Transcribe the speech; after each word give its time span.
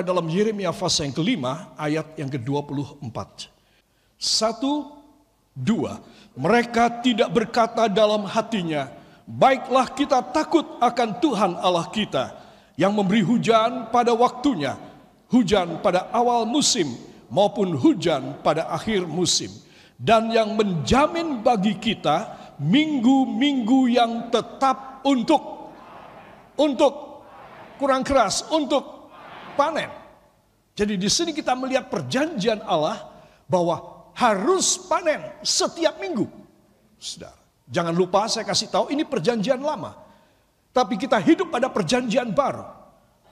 dalam 0.00 0.24
Yeremia 0.26 0.72
pasal 0.72 1.08
yang 1.08 1.16
kelima 1.16 1.52
ayat 1.76 2.16
yang 2.16 2.32
ke-24. 2.32 3.48
Satu, 4.16 4.96
dua. 5.56 6.00
Mereka 6.36 7.00
tidak 7.00 7.32
berkata 7.32 7.88
dalam 7.88 8.28
hatinya, 8.28 8.92
baiklah 9.24 9.88
kita 9.92 10.20
takut 10.32 10.64
akan 10.80 11.08
Tuhan 11.20 11.52
Allah 11.56 11.88
kita 11.88 12.36
yang 12.76 12.92
memberi 12.92 13.24
hujan 13.24 13.88
pada 13.88 14.12
waktunya, 14.12 14.76
hujan 15.32 15.80
pada 15.80 16.12
awal 16.12 16.44
musim 16.44 16.92
maupun 17.32 17.72
hujan 17.72 18.36
pada 18.44 18.68
akhir 18.68 19.08
musim. 19.08 19.48
Dan 19.96 20.28
yang 20.28 20.52
menjamin 20.52 21.40
bagi 21.40 21.72
kita 21.80 22.36
minggu-minggu 22.60 23.80
yang 23.88 24.28
tetap 24.28 25.00
untuk 25.08 25.72
untuk 26.56 27.24
kurang 27.76 28.00
keras 28.04 28.48
untuk 28.48 28.95
panen. 29.56 29.88
Jadi 30.76 31.00
di 31.00 31.08
sini 31.08 31.32
kita 31.32 31.56
melihat 31.56 31.88
perjanjian 31.88 32.60
Allah 32.62 33.08
bahwa 33.48 34.08
harus 34.12 34.76
panen 34.84 35.24
setiap 35.40 35.96
minggu. 35.96 36.28
Saudara, 37.00 37.36
jangan 37.68 37.96
lupa 37.96 38.28
saya 38.28 38.44
kasih 38.44 38.68
tahu 38.68 38.92
ini 38.92 39.08
perjanjian 39.08 39.60
lama. 39.60 39.96
Tapi 40.76 41.00
kita 41.00 41.16
hidup 41.24 41.48
pada 41.48 41.72
perjanjian 41.72 42.36
baru. 42.36 42.64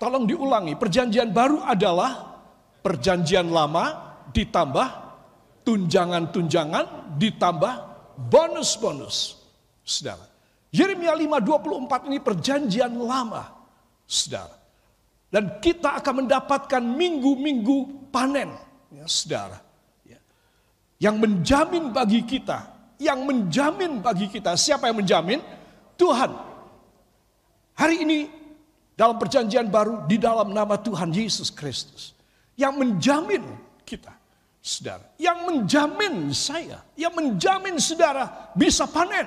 Tolong 0.00 0.24
diulangi, 0.24 0.72
perjanjian 0.74 1.28
baru 1.28 1.60
adalah 1.60 2.40
perjanjian 2.80 3.52
lama 3.52 4.16
ditambah 4.32 4.88
tunjangan-tunjangan 5.64 7.16
ditambah 7.20 7.74
bonus-bonus. 8.32 9.40
Saudara, 9.84 10.24
Yeremia 10.72 11.12
5:24 11.12 12.08
ini 12.08 12.18
perjanjian 12.20 12.92
lama. 12.96 13.52
Saudara. 14.08 14.63
Dan 15.34 15.58
kita 15.58 15.98
akan 15.98 16.22
mendapatkan 16.22 16.78
minggu-minggu 16.78 18.06
panen, 18.14 18.54
ya, 18.94 19.02
saudara. 19.10 19.58
Ya. 20.06 20.22
Yang 21.10 21.26
menjamin 21.26 21.90
bagi 21.90 22.22
kita, 22.22 22.70
yang 23.02 23.26
menjamin 23.26 23.98
bagi 23.98 24.30
kita, 24.30 24.54
siapa 24.54 24.86
yang 24.86 25.02
menjamin? 25.02 25.42
Tuhan. 25.98 26.30
Hari 27.74 28.06
ini 28.06 28.30
dalam 28.94 29.18
perjanjian 29.18 29.66
baru 29.74 30.06
di 30.06 30.22
dalam 30.22 30.54
nama 30.54 30.78
Tuhan 30.78 31.10
Yesus 31.10 31.50
Kristus. 31.50 32.14
Yang 32.54 32.86
menjamin 32.86 33.42
kita, 33.82 34.14
saudara. 34.62 35.02
Yang 35.18 35.38
menjamin 35.50 36.30
saya, 36.30 36.78
yang 36.94 37.10
menjamin 37.10 37.82
saudara 37.82 38.54
bisa 38.54 38.86
panen. 38.86 39.26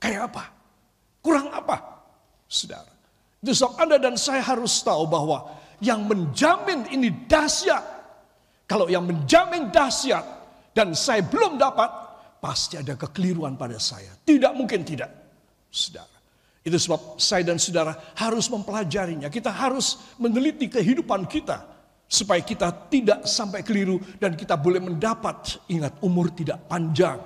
Kayak 0.00 0.32
apa? 0.32 0.48
Kurang 1.20 1.52
apa? 1.52 1.76
Saudara. 2.48 2.99
Sebab 3.40 3.72
Anda 3.80 3.96
dan 3.96 4.20
saya 4.20 4.44
harus 4.44 4.84
tahu 4.84 5.08
bahwa 5.08 5.48
yang 5.80 6.04
menjamin 6.04 6.84
ini 6.92 7.08
dahsyat. 7.24 7.80
Kalau 8.68 8.84
yang 8.86 9.08
menjamin 9.08 9.72
dahsyat 9.72 10.22
dan 10.76 10.92
saya 10.92 11.24
belum 11.24 11.56
dapat, 11.56 11.88
pasti 12.38 12.76
ada 12.76 12.94
kekeliruan 13.00 13.56
pada 13.56 13.80
saya. 13.80 14.12
Tidak 14.12 14.52
mungkin 14.52 14.84
tidak. 14.84 15.08
Saudara. 15.72 16.20
Itu 16.60 16.76
sebab 16.76 17.16
saya 17.16 17.40
dan 17.48 17.56
saudara 17.56 17.96
harus 18.20 18.52
mempelajarinya. 18.52 19.32
Kita 19.32 19.48
harus 19.48 19.96
meneliti 20.20 20.68
kehidupan 20.68 21.24
kita. 21.24 21.64
Supaya 22.10 22.42
kita 22.42 22.90
tidak 22.90 23.22
sampai 23.24 23.62
keliru 23.62 23.96
dan 24.20 24.36
kita 24.36 24.60
boleh 24.60 24.84
mendapat. 24.84 25.64
Ingat 25.72 26.02
umur 26.04 26.28
tidak 26.36 26.60
panjang. 26.68 27.22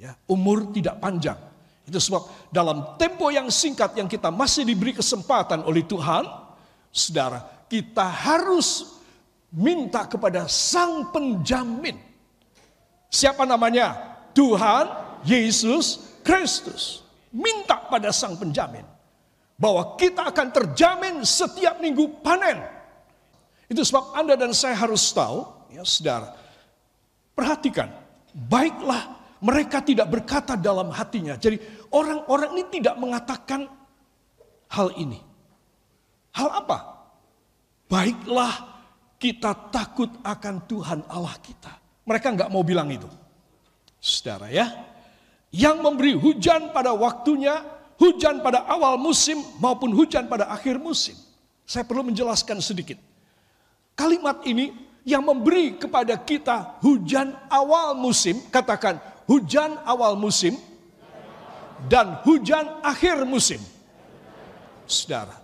Ya, 0.00 0.18
umur 0.26 0.74
tidak 0.74 0.98
panjang. 0.98 1.38
Itu 1.84 2.00
sebab 2.00 2.48
dalam 2.48 2.96
tempo 2.96 3.28
yang 3.28 3.52
singkat 3.52 3.92
yang 3.96 4.08
kita 4.08 4.32
masih 4.32 4.64
diberi 4.64 4.96
kesempatan 4.96 5.64
oleh 5.68 5.84
Tuhan, 5.84 6.24
saudara, 6.88 7.44
kita 7.68 8.08
harus 8.08 8.96
minta 9.52 10.08
kepada 10.08 10.48
Sang 10.48 11.12
Penjamin. 11.12 12.00
Siapa 13.12 13.44
namanya? 13.44 14.16
Tuhan 14.32 14.90
Yesus 15.28 16.18
Kristus. 16.24 17.04
Minta 17.34 17.84
pada 17.90 18.10
Sang 18.14 18.34
Penjamin 18.40 18.94
bahwa 19.54 19.94
kita 19.94 20.30
akan 20.34 20.48
terjamin 20.50 21.14
setiap 21.22 21.78
minggu 21.78 22.20
panen. 22.24 22.58
Itu 23.70 23.86
sebab 23.86 24.18
Anda 24.18 24.34
dan 24.34 24.52
saya 24.52 24.76
harus 24.76 25.08
tahu, 25.14 25.46
ya 25.72 25.82
saudara. 25.86 26.34
Perhatikan, 27.34 27.90
baiklah 28.34 29.23
mereka 29.42 29.82
tidak 29.82 30.10
berkata 30.10 30.54
dalam 30.54 30.92
hatinya. 30.94 31.34
Jadi 31.34 31.58
orang-orang 31.90 32.54
ini 32.58 32.64
tidak 32.70 32.94
mengatakan 33.00 33.66
hal 34.70 34.94
ini. 34.98 35.18
Hal 36.34 36.50
apa? 36.50 36.78
Baiklah 37.86 38.54
kita 39.18 39.70
takut 39.70 40.10
akan 40.20 40.66
Tuhan 40.66 41.00
Allah 41.06 41.34
kita. 41.40 41.72
Mereka 42.04 42.26
nggak 42.34 42.50
mau 42.52 42.60
bilang 42.66 42.90
itu. 42.90 43.08
Saudara 44.02 44.50
ya. 44.50 44.68
Yang 45.54 45.76
memberi 45.80 46.12
hujan 46.18 46.74
pada 46.74 46.90
waktunya, 46.92 47.62
hujan 47.96 48.42
pada 48.42 48.66
awal 48.66 48.98
musim 48.98 49.38
maupun 49.62 49.94
hujan 49.94 50.26
pada 50.26 50.50
akhir 50.50 50.82
musim. 50.82 51.14
Saya 51.64 51.86
perlu 51.86 52.04
menjelaskan 52.10 52.58
sedikit. 52.58 52.98
Kalimat 53.94 54.42
ini 54.44 54.74
yang 55.06 55.22
memberi 55.22 55.78
kepada 55.78 56.18
kita 56.18 56.82
hujan 56.82 57.36
awal 57.46 57.94
musim, 57.94 58.40
katakan 58.50 58.98
hujan 59.28 59.80
awal 59.84 60.16
musim 60.16 60.56
dan 61.88 62.20
hujan 62.24 62.80
akhir 62.80 63.24
musim. 63.28 63.60
Saudara, 64.84 65.40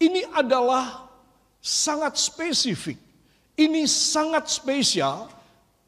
ini 0.00 0.24
adalah 0.32 1.08
sangat 1.60 2.20
spesifik. 2.20 3.00
Ini 3.54 3.86
sangat 3.86 4.50
spesial 4.50 5.30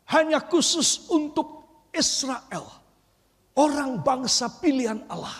hanya 0.09 0.39
khusus 0.41 1.11
untuk 1.11 1.67
Israel. 1.91 2.65
Orang 3.57 4.05
bangsa 4.05 4.49
pilihan 4.61 5.03
Allah. 5.11 5.35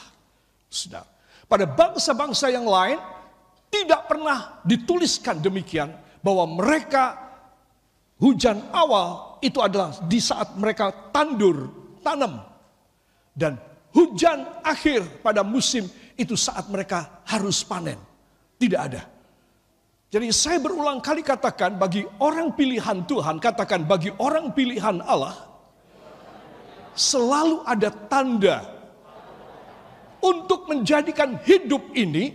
Saudara, 0.67 1.07
pada 1.47 1.65
bangsa-bangsa 1.69 2.51
yang 2.51 2.67
lain 2.67 2.99
tidak 3.71 4.09
pernah 4.09 4.61
dituliskan 4.67 5.39
demikian 5.39 5.95
bahwa 6.25 6.49
mereka 6.49 7.15
hujan 8.19 8.59
awal 8.73 9.39
itu 9.45 9.61
adalah 9.61 9.95
di 10.09 10.19
saat 10.19 10.57
mereka 10.57 10.91
tandur 11.13 11.86
tanam. 12.07 12.39
Dan 13.35 13.59
hujan 13.91 14.47
akhir 14.63 15.03
pada 15.27 15.43
musim 15.43 15.91
itu 16.15 16.39
saat 16.39 16.71
mereka 16.71 17.27
harus 17.27 17.67
panen. 17.67 17.99
Tidak 18.57 18.81
ada. 18.81 19.03
Jadi 20.07 20.31
saya 20.31 20.63
berulang 20.63 21.03
kali 21.03 21.21
katakan 21.21 21.75
bagi 21.77 22.07
orang 22.23 22.55
pilihan 22.55 23.03
Tuhan, 23.05 23.43
katakan 23.43 23.83
bagi 23.85 24.15
orang 24.23 24.55
pilihan 24.55 25.03
Allah, 25.03 25.35
selalu 26.95 27.67
ada 27.67 27.91
tanda 28.07 28.57
untuk 30.23 30.71
menjadikan 30.71 31.37
hidup 31.45 31.93
ini 31.93 32.33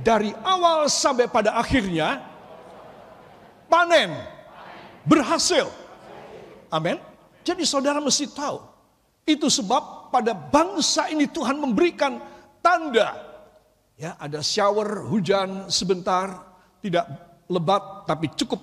dari 0.00 0.32
awal 0.40 0.88
sampai 0.88 1.28
pada 1.28 1.52
akhirnya 1.60 2.24
panen, 3.68 4.16
berhasil. 5.04 5.68
Amin. 6.72 7.11
Jadi 7.42 7.66
saudara 7.66 7.98
mesti 7.98 8.30
tahu. 8.30 8.62
Itu 9.22 9.46
sebab 9.46 10.10
pada 10.10 10.34
bangsa 10.34 11.06
ini 11.10 11.30
Tuhan 11.30 11.58
memberikan 11.58 12.18
tanda. 12.58 13.14
Ya, 13.94 14.18
ada 14.18 14.42
shower 14.42 15.06
hujan 15.06 15.70
sebentar, 15.70 16.42
tidak 16.82 17.06
lebat 17.46 18.02
tapi 18.08 18.26
cukup 18.34 18.58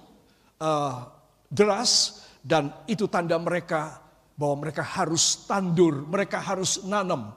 uh, 0.60 1.08
deras 1.48 2.24
dan 2.44 2.76
itu 2.92 3.08
tanda 3.08 3.40
mereka 3.40 4.04
bahwa 4.36 4.68
mereka 4.68 4.84
harus 4.84 5.48
tandur, 5.48 6.04
mereka 6.08 6.44
harus 6.44 6.84
nanam. 6.84 7.36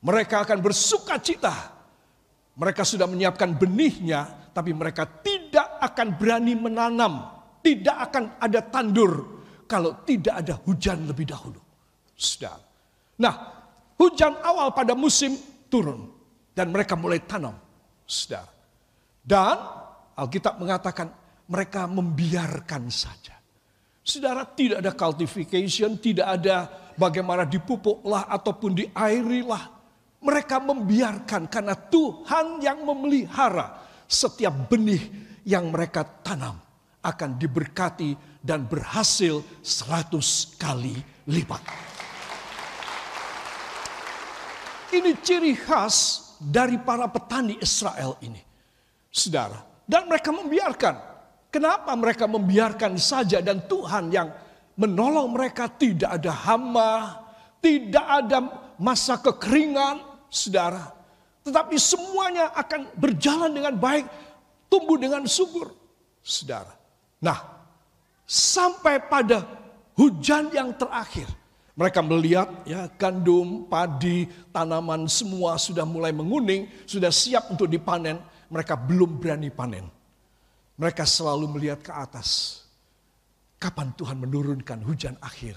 Mereka 0.00 0.48
akan 0.48 0.58
bersuka 0.64 1.20
cita. 1.20 1.52
Mereka 2.56 2.84
sudah 2.84 3.08
menyiapkan 3.08 3.56
benihnya, 3.56 4.52
tapi 4.52 4.72
mereka 4.72 5.04
tidak 5.04 5.80
akan 5.80 6.16
berani 6.16 6.56
menanam, 6.56 7.24
tidak 7.64 7.96
akan 8.08 8.24
ada 8.40 8.60
tandur 8.64 9.39
kalau 9.70 10.02
tidak 10.02 10.42
ada 10.42 10.58
hujan 10.66 11.06
lebih 11.06 11.30
dahulu. 11.30 11.62
Sudah. 12.18 12.58
Nah, 13.22 13.34
hujan 13.94 14.34
awal 14.42 14.74
pada 14.74 14.98
musim 14.98 15.38
turun 15.70 16.10
dan 16.50 16.74
mereka 16.74 16.98
mulai 16.98 17.22
tanam. 17.22 17.54
Sudah. 18.02 18.42
Dan 19.22 19.54
Alkitab 20.18 20.58
mengatakan 20.58 21.06
mereka 21.46 21.86
membiarkan 21.86 22.90
saja. 22.90 23.38
Saudara, 24.02 24.42
tidak 24.42 24.82
ada 24.82 24.90
cultivation, 24.90 25.94
tidak 26.02 26.26
ada 26.40 26.66
bagaimana 26.98 27.46
dipupuklah 27.46 28.26
ataupun 28.26 28.74
diairilah. 28.74 29.78
Mereka 30.20 30.60
membiarkan 30.60 31.48
karena 31.48 31.78
Tuhan 31.78 32.60
yang 32.60 32.84
memelihara 32.84 33.80
setiap 34.04 34.68
benih 34.68 35.00
yang 35.46 35.72
mereka 35.72 36.04
tanam 36.04 36.60
akan 37.00 37.30
diberkati 37.40 38.29
dan 38.40 38.64
berhasil 38.64 39.44
seratus 39.60 40.56
kali 40.56 40.96
lipat. 41.28 41.60
Ini 44.90 45.12
ciri 45.22 45.54
khas 45.54 46.28
dari 46.40 46.80
para 46.80 47.06
petani 47.06 47.60
Israel 47.62 48.18
ini. 48.24 48.42
Saudara, 49.10 49.62
Dan 49.86 50.06
mereka 50.06 50.30
membiarkan. 50.34 50.94
Kenapa 51.50 51.90
mereka 51.98 52.30
membiarkan 52.30 52.94
saja 52.94 53.42
dan 53.42 53.66
Tuhan 53.66 54.14
yang 54.14 54.30
menolong 54.78 55.34
mereka 55.34 55.66
tidak 55.66 56.22
ada 56.22 56.30
hama, 56.30 57.18
tidak 57.58 58.06
ada 58.06 58.38
masa 58.78 59.18
kekeringan, 59.18 60.00
saudara. 60.30 60.94
Tetapi 61.42 61.74
semuanya 61.76 62.54
akan 62.54 62.94
berjalan 62.94 63.50
dengan 63.50 63.74
baik, 63.74 64.06
tumbuh 64.70 64.94
dengan 64.96 65.26
subur, 65.26 65.74
saudara. 66.22 66.70
Nah, 67.18 67.59
sampai 68.30 69.02
pada 69.10 69.42
hujan 69.98 70.54
yang 70.54 70.70
terakhir, 70.78 71.26
mereka 71.74 71.98
melihat 71.98 72.46
ya 72.62 72.86
gandum, 72.94 73.66
padi, 73.66 74.30
tanaman 74.54 75.10
semua 75.10 75.58
sudah 75.58 75.82
mulai 75.82 76.14
menguning, 76.14 76.70
sudah 76.86 77.10
siap 77.10 77.50
untuk 77.50 77.66
dipanen. 77.66 78.22
Mereka 78.50 78.74
belum 78.78 79.18
berani 79.18 79.50
panen. 79.50 79.86
Mereka 80.78 81.06
selalu 81.06 81.58
melihat 81.58 81.82
ke 81.82 81.92
atas. 81.94 82.62
Kapan 83.62 83.94
Tuhan 83.94 84.18
menurunkan 84.18 84.82
hujan 84.82 85.14
akhir? 85.22 85.54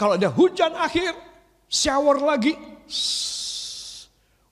Kalau 0.00 0.16
ada 0.16 0.32
hujan 0.32 0.72
akhir, 0.78 1.12
shower 1.68 2.16
lagi. 2.22 2.56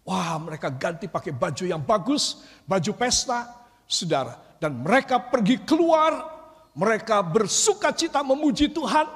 Wah, 0.04 0.37
mereka 0.42 0.69
ganti 0.69 1.08
pakai 1.08 1.32
baju 1.32 1.64
yang 1.64 1.81
bagus, 1.81 2.44
baju 2.69 2.92
pesta, 2.99 3.49
saudara. 3.88 4.37
Dan 4.60 4.84
mereka 4.84 5.22
pergi 5.22 5.64
keluar, 5.64 6.36
mereka 6.76 7.25
bersuka 7.25 7.88
cita 7.96 8.20
memuji 8.20 8.69
Tuhan, 8.69 9.08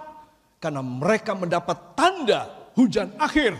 karena 0.56 0.80
mereka 0.80 1.36
mendapat 1.36 1.92
tanda 1.92 2.72
hujan 2.72 3.12
akhir, 3.20 3.52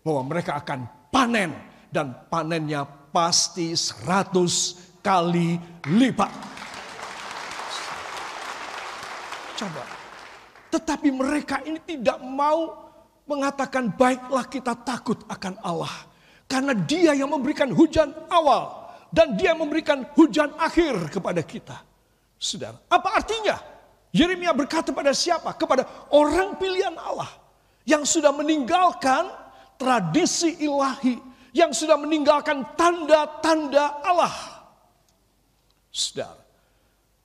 bahwa 0.00 0.24
mereka 0.32 0.56
akan 0.56 0.88
panen, 1.12 1.52
dan 1.92 2.16
panennya 2.32 2.88
pasti 3.12 3.76
seratus 3.76 4.80
kali 5.04 5.60
lipat. 5.86 6.32
Coba. 9.54 9.84
Tetapi 10.74 11.08
mereka 11.14 11.62
ini 11.62 11.78
tidak 11.86 12.18
mau 12.24 12.90
mengatakan 13.30 13.94
baiklah 13.94 14.42
kita 14.50 14.74
takut 14.82 15.22
akan 15.30 15.54
Allah. 15.62 15.94
Karena 16.50 16.74
dia 16.74 17.14
yang 17.14 17.30
memberikan 17.30 17.70
hujan 17.70 18.10
awal. 18.26 18.90
Dan 19.14 19.38
dia 19.38 19.54
memberikan 19.54 20.02
hujan 20.18 20.50
akhir 20.58 21.14
kepada 21.14 21.38
kita. 21.46 21.93
Saudara, 22.38 22.76
apa 22.90 23.08
artinya? 23.18 23.56
Yeremia 24.14 24.54
berkata 24.54 24.94
pada 24.94 25.10
siapa? 25.10 25.50
Kepada 25.58 25.86
orang 26.14 26.54
pilihan 26.54 26.94
Allah. 26.94 27.30
Yang 27.82 28.18
sudah 28.18 28.30
meninggalkan 28.30 29.26
tradisi 29.74 30.54
ilahi. 30.62 31.18
Yang 31.50 31.84
sudah 31.84 31.98
meninggalkan 31.98 32.62
tanda-tanda 32.78 34.02
Allah. 34.06 34.34
Saudara. 35.90 36.42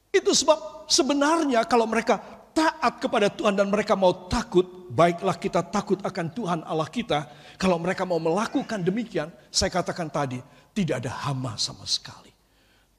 Itu 0.09 0.33
sebab 0.33 0.89
sebenarnya 0.89 1.61
kalau 1.69 1.85
mereka 1.85 2.17
taat 2.53 2.97
kepada 2.97 3.29
Tuhan 3.29 3.53
dan 3.53 3.69
mereka 3.69 3.93
mau 3.93 4.25
takut, 4.25 4.65
baiklah 4.89 5.37
kita 5.37 5.61
takut 5.69 6.01
akan 6.01 6.25
Tuhan 6.33 6.59
Allah 6.65 6.89
kita. 6.89 7.29
Kalau 7.61 7.77
mereka 7.77 8.03
mau 8.03 8.17
melakukan 8.17 8.81
demikian, 8.81 9.29
saya 9.53 9.69
katakan 9.69 10.09
tadi, 10.09 10.41
tidak 10.73 11.05
ada 11.05 11.13
hama 11.29 11.53
sama 11.55 11.85
sekali. 11.85 12.28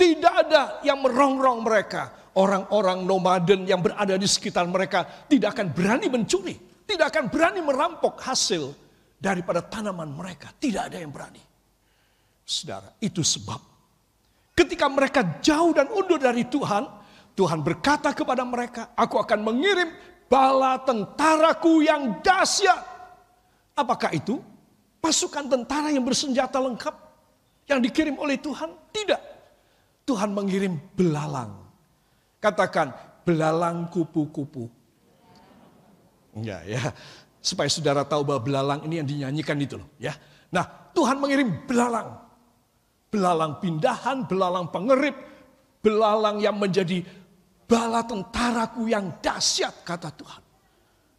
Tidak 0.00 0.35
ada 0.49 0.81
yang 0.81 1.05
merongrong 1.05 1.61
mereka. 1.61 2.32
Orang-orang 2.41 3.05
nomaden 3.05 3.69
yang 3.69 3.85
berada 3.85 4.17
di 4.17 4.25
sekitar 4.25 4.64
mereka 4.64 5.29
tidak 5.29 5.52
akan 5.52 5.76
berani 5.76 6.08
mencuri. 6.08 6.56
Tidak 6.88 7.05
akan 7.05 7.29
berani 7.29 7.61
merampok 7.61 8.17
hasil 8.25 8.73
daripada 9.20 9.61
tanaman 9.61 10.08
mereka. 10.08 10.49
Tidak 10.56 10.88
ada 10.88 10.97
yang 10.97 11.12
berani. 11.12 11.43
Saudara, 12.49 12.97
itu 12.99 13.20
sebab 13.20 13.70
Ketika 14.61 14.93
mereka 14.93 15.41
jauh 15.41 15.73
dan 15.73 15.88
undur 15.88 16.20
dari 16.20 16.44
Tuhan, 16.44 16.85
Tuhan 17.32 17.64
berkata 17.64 18.12
kepada 18.12 18.44
mereka, 18.44 18.93
aku 18.93 19.17
akan 19.17 19.41
mengirim 19.41 19.88
bala 20.29 20.76
tentaraku 20.85 21.81
yang 21.81 22.20
dahsyat. 22.20 22.76
Apakah 23.73 24.12
itu? 24.12 24.37
Pasukan 25.00 25.49
tentara 25.49 25.88
yang 25.88 26.05
bersenjata 26.05 26.61
lengkap 26.61 26.93
yang 27.73 27.81
dikirim 27.81 28.20
oleh 28.20 28.37
Tuhan? 28.37 28.69
Tidak. 28.93 29.20
Tuhan 30.10 30.34
mengirim 30.34 30.74
belalang. 30.98 31.54
Katakan, 32.42 32.90
belalang 33.22 33.86
kupu-kupu. 33.94 34.66
Enggak 36.34 36.66
ya. 36.66 36.82
Supaya 37.38 37.70
saudara 37.70 38.02
tahu 38.02 38.26
bahwa 38.26 38.42
belalang 38.42 38.80
ini 38.90 38.98
yang 38.98 39.06
dinyanyikan 39.06 39.56
itu 39.62 39.78
loh 39.78 39.88
ya. 40.02 40.12
Nah, 40.50 40.66
Tuhan 40.92 41.22
mengirim 41.22 41.64
belalang 41.64 42.30
belalang 43.10 43.58
pindahan, 43.58 44.24
belalang 44.24 44.70
pengerip, 44.70 45.14
belalang 45.82 46.38
yang 46.38 46.56
menjadi 46.56 47.02
bala 47.66 48.06
tentaraku 48.06 48.86
yang 48.86 49.18
dahsyat 49.18 49.82
kata 49.82 50.14
Tuhan. 50.14 50.42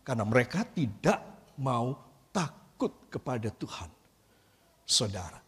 Karena 0.01 0.23
mereka 0.25 0.65
tidak 0.65 1.19
mau 1.59 1.93
takut 2.33 3.11
kepada 3.11 3.51
Tuhan. 3.51 3.91
Saudara, 4.87 5.39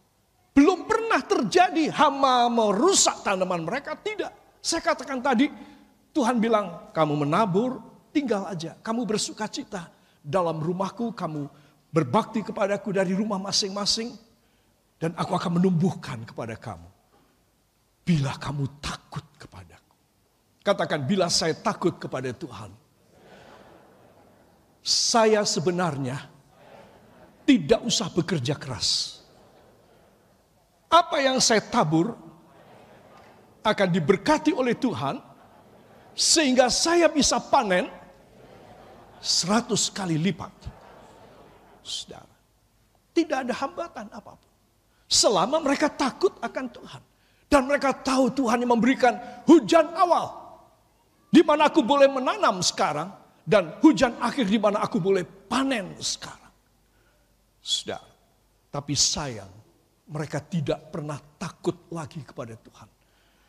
belum 0.54 0.86
pernah 1.14 1.46
terjadi 1.46 1.94
hama 1.94 2.50
merusak 2.50 3.22
tanaman 3.22 3.62
mereka, 3.62 3.94
tidak. 3.94 4.34
Saya 4.58 4.82
katakan 4.82 5.22
tadi, 5.22 5.46
Tuhan 6.10 6.42
bilang, 6.42 6.90
kamu 6.90 7.22
menabur, 7.22 7.78
tinggal 8.10 8.50
aja. 8.50 8.74
Kamu 8.82 9.06
bersuka 9.06 9.46
cita 9.46 9.86
dalam 10.18 10.58
rumahku, 10.58 11.14
kamu 11.14 11.46
berbakti 11.94 12.42
kepadaku 12.42 12.90
dari 12.90 13.14
rumah 13.14 13.38
masing-masing. 13.38 14.10
Dan 14.98 15.14
aku 15.14 15.38
akan 15.38 15.62
menumbuhkan 15.62 16.26
kepada 16.26 16.58
kamu. 16.58 16.90
Bila 18.02 18.34
kamu 18.34 18.82
takut 18.82 19.22
kepadaku. 19.38 19.94
Katakan, 20.66 21.06
bila 21.06 21.30
saya 21.30 21.54
takut 21.54 21.94
kepada 21.94 22.34
Tuhan. 22.34 22.74
Saya 24.82 25.46
sebenarnya 25.46 26.18
tidak 27.46 27.86
usah 27.86 28.10
bekerja 28.10 28.58
keras. 28.58 29.13
Apa 30.94 31.18
yang 31.18 31.42
saya 31.42 31.58
tabur 31.58 32.14
akan 33.66 33.88
diberkati 33.90 34.54
oleh 34.54 34.78
Tuhan 34.78 35.18
sehingga 36.14 36.70
saya 36.70 37.10
bisa 37.10 37.42
panen 37.42 37.90
seratus 39.18 39.90
kali 39.90 40.14
lipat. 40.14 40.54
Saudara, 41.82 42.30
tidak 43.10 43.42
ada 43.42 43.54
hambatan 43.58 44.06
apa 44.14 44.38
pun. 44.38 44.52
Selama 45.10 45.58
mereka 45.58 45.90
takut 45.90 46.38
akan 46.38 46.66
Tuhan. 46.70 47.02
Dan 47.50 47.66
mereka 47.66 47.90
tahu 47.90 48.30
Tuhan 48.30 48.62
yang 48.62 48.72
memberikan 48.78 49.18
hujan 49.50 49.90
awal. 49.98 50.30
Di 51.30 51.42
mana 51.42 51.70
aku 51.70 51.82
boleh 51.82 52.06
menanam 52.06 52.62
sekarang. 52.62 53.10
Dan 53.44 53.76
hujan 53.84 54.16
akhir 54.22 54.46
di 54.48 54.56
mana 54.56 54.80
aku 54.80 55.02
boleh 55.02 55.26
panen 55.26 55.98
sekarang. 56.00 56.54
Sudah. 57.60 58.00
Tapi 58.72 58.94
sayang. 58.96 59.63
Mereka 60.04 60.38
tidak 60.52 60.92
pernah 60.92 61.16
takut 61.40 61.88
lagi 61.88 62.20
kepada 62.20 62.52
Tuhan. 62.60 62.88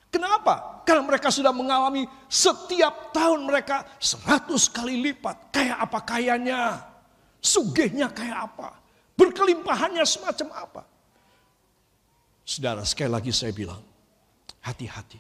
Kenapa? 0.07 0.79
Karena 0.87 1.03
mereka 1.03 1.27
sudah 1.27 1.51
mengalami 1.51 2.07
setiap 2.31 3.11
tahun 3.11 3.43
mereka 3.43 3.83
seratus 3.99 4.71
kali 4.71 5.03
lipat. 5.11 5.51
Kayak 5.51 5.77
apa 5.83 5.99
kayanya? 6.07 6.61
Sugihnya 7.43 8.07
kayak 8.15 8.47
apa? 8.47 8.79
Berkelimpahannya 9.19 10.07
semacam 10.07 10.47
apa? 10.55 10.81
Saudara, 12.47 12.87
sekali 12.87 13.11
lagi 13.11 13.35
saya 13.35 13.51
bilang, 13.51 13.83
hati-hati. 14.63 15.19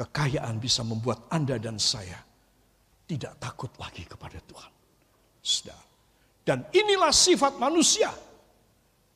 Kekayaan 0.00 0.56
bisa 0.56 0.80
membuat 0.80 1.28
Anda 1.28 1.60
dan 1.60 1.76
saya 1.76 2.16
tidak 3.04 3.36
takut 3.36 3.68
lagi 3.76 4.08
kepada 4.08 4.40
Tuhan. 4.40 4.72
Saudara. 5.44 5.84
Dan 6.40 6.64
inilah 6.72 7.12
sifat 7.12 7.60
manusia. 7.60 8.08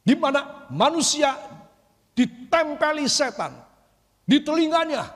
Di 0.04 0.12
mana 0.12 0.68
manusia 0.68 1.32
ditempeli 2.12 3.08
setan. 3.08 3.56
Di 4.25 4.40
telinganya, 4.44 5.08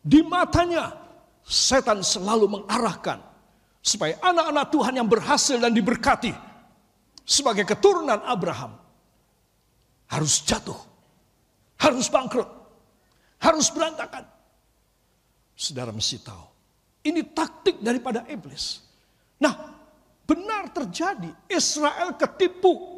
di 0.00 0.24
matanya. 0.24 0.98
Setan 1.44 2.00
selalu 2.00 2.60
mengarahkan. 2.60 3.20
Supaya 3.82 4.16
anak-anak 4.22 4.66
Tuhan 4.72 4.94
yang 4.96 5.08
berhasil 5.10 5.58
dan 5.60 5.74
diberkati. 5.76 6.32
Sebagai 7.22 7.68
keturunan 7.68 8.18
Abraham. 8.24 8.78
Harus 10.08 10.44
jatuh 10.44 10.92
harus 11.82 12.06
bangkrut, 12.06 12.46
harus 13.42 13.66
berantakan. 13.74 14.22
Saudara 15.58 15.90
mesti 15.90 16.22
tahu, 16.22 16.46
ini 17.02 17.26
taktik 17.26 17.82
daripada 17.82 18.22
iblis. 18.30 18.80
Nah, 19.42 19.74
benar 20.22 20.70
terjadi, 20.70 21.28
Israel 21.50 22.14
ketipu. 22.14 22.91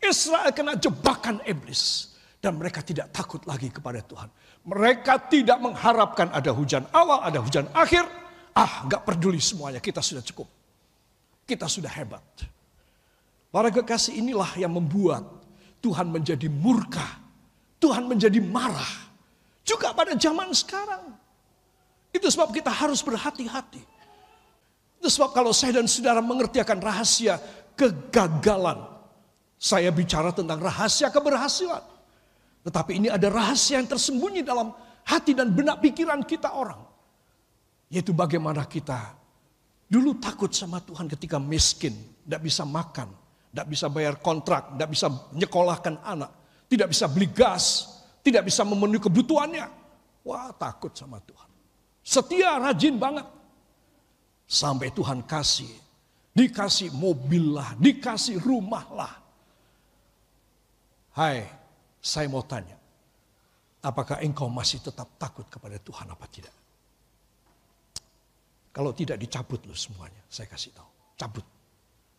Israel 0.00 0.50
kena 0.50 0.76
jebakan 0.76 1.44
iblis. 1.44 2.12
Dan 2.40 2.56
mereka 2.56 2.80
tidak 2.80 3.12
takut 3.12 3.44
lagi 3.44 3.68
kepada 3.68 4.00
Tuhan. 4.00 4.32
Mereka 4.64 5.28
tidak 5.28 5.60
mengharapkan 5.60 6.32
ada 6.32 6.48
hujan 6.56 6.88
awal, 6.88 7.20
ada 7.20 7.36
hujan 7.36 7.68
akhir. 7.76 8.08
Ah, 8.56 8.88
nggak 8.88 9.04
peduli 9.04 9.36
semuanya, 9.36 9.76
kita 9.76 10.00
sudah 10.00 10.24
cukup. 10.24 10.48
Kita 11.44 11.68
sudah 11.68 11.92
hebat. 11.92 12.24
Para 13.52 13.68
kekasih 13.68 14.16
inilah 14.16 14.56
yang 14.56 14.72
membuat 14.72 15.20
Tuhan 15.84 16.08
menjadi 16.08 16.48
murka 16.48 17.20
Tuhan 17.80 18.04
menjadi 18.06 18.38
marah. 18.44 19.08
Juga 19.64 19.96
pada 19.96 20.12
zaman 20.14 20.52
sekarang. 20.52 21.16
Itu 22.12 22.28
sebab 22.28 22.52
kita 22.52 22.68
harus 22.68 23.00
berhati-hati. 23.00 23.80
Itu 25.00 25.08
sebab 25.08 25.32
kalau 25.32 25.56
saya 25.56 25.80
dan 25.80 25.88
saudara 25.88 26.20
mengerti 26.20 26.60
akan 26.60 26.78
rahasia 26.78 27.40
kegagalan. 27.72 28.89
Saya 29.60 29.92
bicara 29.92 30.32
tentang 30.32 30.56
rahasia 30.56 31.12
keberhasilan. 31.12 31.84
Tetapi 32.64 32.96
ini 32.96 33.08
ada 33.12 33.28
rahasia 33.28 33.76
yang 33.76 33.84
tersembunyi 33.84 34.40
dalam 34.40 34.72
hati 35.04 35.36
dan 35.36 35.52
benak 35.52 35.84
pikiran 35.84 36.24
kita 36.24 36.56
orang. 36.56 36.80
Yaitu 37.92 38.16
bagaimana 38.16 38.64
kita 38.64 39.12
dulu 39.84 40.16
takut 40.16 40.48
sama 40.56 40.80
Tuhan 40.80 41.12
ketika 41.12 41.36
miskin. 41.36 41.92
Tidak 42.24 42.40
bisa 42.40 42.64
makan. 42.64 43.12
Tidak 43.52 43.66
bisa 43.68 43.92
bayar 43.92 44.16
kontrak. 44.24 44.72
Tidak 44.80 44.88
bisa 44.88 45.12
menyekolahkan 45.36 46.08
anak. 46.08 46.32
Tidak 46.64 46.88
bisa 46.88 47.04
beli 47.04 47.28
gas. 47.28 47.84
Tidak 48.24 48.40
bisa 48.40 48.64
memenuhi 48.64 49.04
kebutuhannya. 49.04 49.68
Wah 50.24 50.56
takut 50.56 50.96
sama 50.96 51.20
Tuhan. 51.20 51.52
Setia 52.00 52.56
rajin 52.56 52.96
banget. 52.96 53.28
Sampai 54.48 54.88
Tuhan 54.88 55.20
kasih. 55.28 55.68
Dikasih 56.32 56.96
mobil 56.96 57.58
lah, 57.58 57.76
dikasih 57.76 58.40
rumah 58.40 58.86
lah. 58.94 59.19
Hai, 61.20 61.44
saya 62.00 62.32
mau 62.32 62.40
tanya. 62.48 62.80
Apakah 63.84 64.24
engkau 64.24 64.48
masih 64.48 64.80
tetap 64.80 65.20
takut 65.20 65.44
kepada 65.52 65.76
Tuhan 65.76 66.08
apa 66.08 66.24
tidak? 66.32 66.56
Kalau 68.72 68.96
tidak 68.96 69.20
dicabut 69.20 69.60
loh 69.68 69.76
semuanya, 69.76 70.24
saya 70.32 70.48
kasih 70.48 70.72
tahu. 70.72 70.88
Cabut. 71.20 71.44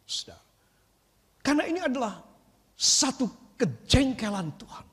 Sudah. 0.06 0.38
Karena 1.42 1.66
ini 1.66 1.82
adalah 1.82 2.22
satu 2.78 3.58
kejengkelan 3.58 4.54
Tuhan. 4.62 4.86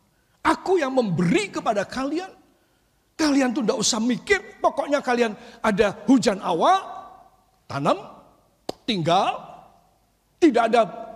Aku 0.56 0.80
yang 0.80 0.96
memberi 0.96 1.52
kepada 1.52 1.84
kalian, 1.84 2.32
kalian 3.12 3.52
tuh 3.52 3.60
tidak 3.60 3.76
usah 3.76 4.00
mikir, 4.00 4.40
pokoknya 4.64 5.04
kalian 5.04 5.36
ada 5.60 5.92
hujan 6.08 6.40
awal, 6.40 6.80
tanam, 7.68 8.00
tinggal, 8.88 9.36
tidak 10.40 10.72
ada 10.72 11.07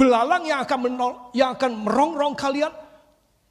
belalang 0.00 0.48
yang 0.48 0.64
akan 0.64 0.78
menol, 0.80 1.12
yang 1.36 1.52
akan 1.52 1.84
merongrong 1.84 2.32
kalian. 2.32 2.72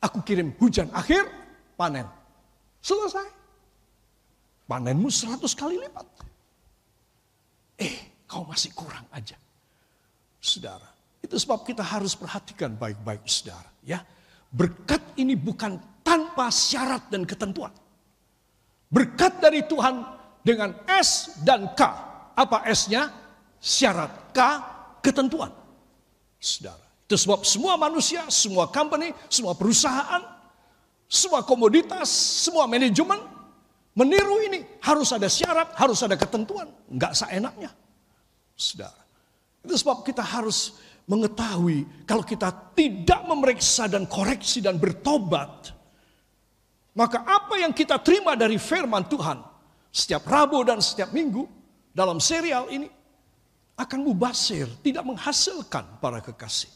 Aku 0.01 0.25
kirim 0.25 0.57
hujan 0.57 0.89
akhir, 0.89 1.29
panen. 1.77 2.09
Selesai. 2.81 3.37
Panenmu 4.65 5.13
seratus 5.13 5.53
kali 5.53 5.77
lipat. 5.77 6.05
Eh, 7.77 8.25
kau 8.25 8.45
masih 8.49 8.73
kurang 8.73 9.05
aja. 9.13 9.37
Saudara, 10.39 10.87
itu 11.21 11.35
sebab 11.37 11.67
kita 11.67 11.83
harus 11.83 12.15
perhatikan 12.15 12.73
baik-baik 12.79 13.27
saudara. 13.27 13.67
Ya, 13.83 13.99
Berkat 14.49 15.13
ini 15.21 15.37
bukan 15.37 15.77
tanpa 16.01 16.49
syarat 16.49 17.05
dan 17.13 17.21
ketentuan. 17.21 17.69
Berkat 18.89 19.37
dari 19.37 19.61
Tuhan 19.69 20.01
dengan 20.41 20.73
S 20.89 21.37
dan 21.45 21.69
K 21.77 21.81
apa 22.33 22.65
S-nya? 22.73 23.13
Syarat. 23.61 24.33
K, 24.33 24.39
ketentuan. 25.05 25.53
Saudara. 26.39 26.81
Itu 27.03 27.19
sebab 27.19 27.43
semua 27.43 27.75
manusia, 27.75 28.23
semua 28.31 28.71
company, 28.71 29.11
semua 29.27 29.51
perusahaan, 29.53 30.23
semua 31.11 31.43
komoditas, 31.43 32.07
semua 32.47 32.63
manajemen 32.65 33.19
meniru 33.91 34.39
ini. 34.47 34.63
Harus 34.79 35.11
ada 35.11 35.27
syarat, 35.27 35.75
harus 35.75 35.99
ada 35.99 36.15
ketentuan. 36.15 36.71
Enggak 36.87 37.13
seenaknya. 37.19 37.75
Saudara. 38.55 39.01
Itu 39.59 39.75
sebab 39.75 40.07
kita 40.07 40.23
harus 40.23 40.79
mengetahui 41.09 42.05
kalau 42.05 42.21
kita 42.21 42.53
tidak 42.77 43.25
memeriksa 43.25 43.89
dan 43.89 44.05
koreksi 44.05 44.61
dan 44.61 44.77
bertobat, 44.77 45.73
maka 46.93 47.25
apa 47.25 47.57
yang 47.57 47.73
kita 47.73 47.97
terima 47.99 48.37
dari 48.37 48.61
firman 48.61 49.03
Tuhan 49.09 49.41
setiap 49.89 50.23
Rabu 50.29 50.61
dan 50.61 50.79
setiap 50.79 51.09
Minggu 51.09 51.49
dalam 51.91 52.21
serial 52.21 52.69
ini 52.69 52.98
akan 53.79 53.99
mubasir, 54.03 54.67
tidak 54.83 55.07
menghasilkan 55.07 56.03
para 56.03 56.19
kekasih. 56.19 56.67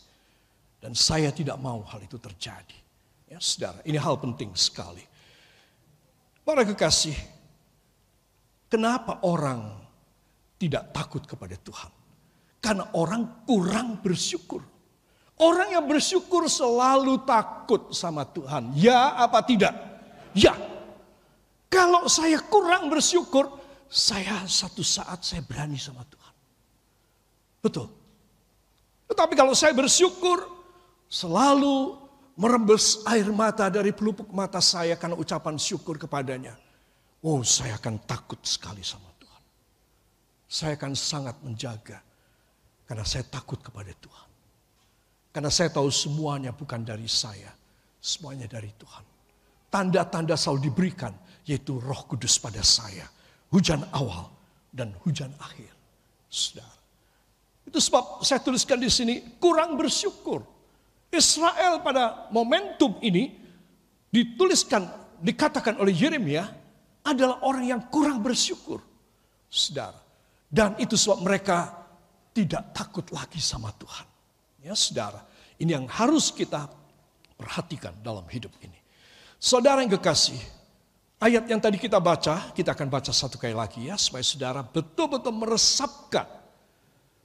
Dan 0.80 0.96
saya 0.96 1.36
tidak 1.36 1.60
mau 1.60 1.84
hal 1.84 2.00
itu 2.04 2.16
terjadi. 2.16 2.80
Ya, 3.28 3.40
saudara, 3.44 3.84
ini 3.84 4.00
hal 4.00 4.16
penting 4.20 4.56
sekali. 4.56 5.04
Para 6.44 6.64
kekasih, 6.64 7.16
kenapa 8.72 9.24
orang 9.24 9.80
tidak 10.60 10.92
takut 10.96 11.24
kepada 11.24 11.56
Tuhan? 11.60 11.92
Karena 12.64 12.88
orang 12.96 13.48
kurang 13.48 14.00
bersyukur. 14.00 14.64
Orang 15.40 15.76
yang 15.76 15.84
bersyukur 15.84 16.48
selalu 16.48 17.24
takut 17.28 17.92
sama 17.92 18.24
Tuhan. 18.24 18.72
Ya 18.76 19.18
apa 19.20 19.44
tidak? 19.44 19.76
Ya. 20.32 20.56
Kalau 21.68 22.06
saya 22.06 22.38
kurang 22.38 22.88
bersyukur, 22.88 23.50
saya 23.90 24.46
satu 24.46 24.86
saat 24.86 25.26
saya 25.26 25.42
berani 25.42 25.76
sama 25.76 26.06
Tuhan. 26.06 26.33
Betul. 27.64 27.88
Tetapi 29.08 29.34
kalau 29.40 29.56
saya 29.56 29.72
bersyukur, 29.72 30.44
selalu 31.08 31.96
merembes 32.36 33.00
air 33.08 33.30
mata 33.32 33.72
dari 33.72 33.96
pelupuk 33.96 34.28
mata 34.36 34.60
saya 34.60 35.00
karena 35.00 35.16
ucapan 35.16 35.56
syukur 35.56 35.96
kepadanya. 35.96 36.60
Oh 37.24 37.40
saya 37.40 37.80
akan 37.80 38.04
takut 38.04 38.44
sekali 38.44 38.84
sama 38.84 39.08
Tuhan. 39.16 39.44
Saya 40.44 40.76
akan 40.76 40.92
sangat 40.92 41.40
menjaga. 41.40 42.04
Karena 42.84 43.08
saya 43.08 43.24
takut 43.24 43.64
kepada 43.64 43.96
Tuhan. 43.96 44.30
Karena 45.32 45.48
saya 45.48 45.72
tahu 45.72 45.88
semuanya 45.88 46.52
bukan 46.52 46.84
dari 46.84 47.08
saya. 47.08 47.48
Semuanya 48.04 48.52
dari 48.52 48.76
Tuhan. 48.76 49.06
Tanda-tanda 49.72 50.36
selalu 50.36 50.68
diberikan. 50.68 51.16
Yaitu 51.48 51.80
roh 51.80 52.08
kudus 52.12 52.36
pada 52.40 52.60
saya 52.60 53.08
hujan 53.54 53.86
awal 53.94 54.28
dan 54.74 54.90
hujan 55.06 55.30
akhir. 55.38 55.70
Saudara. 56.28 56.83
Itu 57.74 57.82
sebab 57.82 58.22
saya 58.22 58.38
tuliskan 58.38 58.78
di 58.78 58.86
sini 58.86 59.42
kurang 59.42 59.74
bersyukur. 59.74 60.46
Israel 61.10 61.82
pada 61.82 62.30
momentum 62.30 63.02
ini 63.02 63.34
dituliskan, 64.14 64.86
dikatakan 65.18 65.82
oleh 65.82 65.90
Yeremia 65.90 66.46
adalah 67.02 67.42
orang 67.42 67.66
yang 67.66 67.82
kurang 67.90 68.22
bersyukur. 68.22 68.78
Saudara. 69.50 69.98
Dan 70.46 70.78
itu 70.78 70.94
sebab 70.94 71.26
mereka 71.26 71.74
tidak 72.30 72.78
takut 72.78 73.10
lagi 73.10 73.42
sama 73.42 73.74
Tuhan. 73.74 74.06
Ya 74.62 74.78
saudara, 74.78 75.26
ini 75.58 75.74
yang 75.74 75.90
harus 75.90 76.30
kita 76.30 76.70
perhatikan 77.34 77.98
dalam 78.06 78.30
hidup 78.30 78.54
ini. 78.62 78.78
Saudara 79.42 79.82
yang 79.82 79.98
kekasih, 79.98 80.38
Ayat 81.24 81.48
yang 81.48 81.58
tadi 81.64 81.80
kita 81.80 82.04
baca, 82.04 82.52
kita 82.52 82.76
akan 82.76 82.92
baca 82.92 83.16
satu 83.16 83.40
kali 83.40 83.56
lagi 83.56 83.88
ya, 83.88 83.96
supaya 83.96 84.20
saudara 84.22 84.60
betul-betul 84.60 85.32
meresapkan 85.32 86.43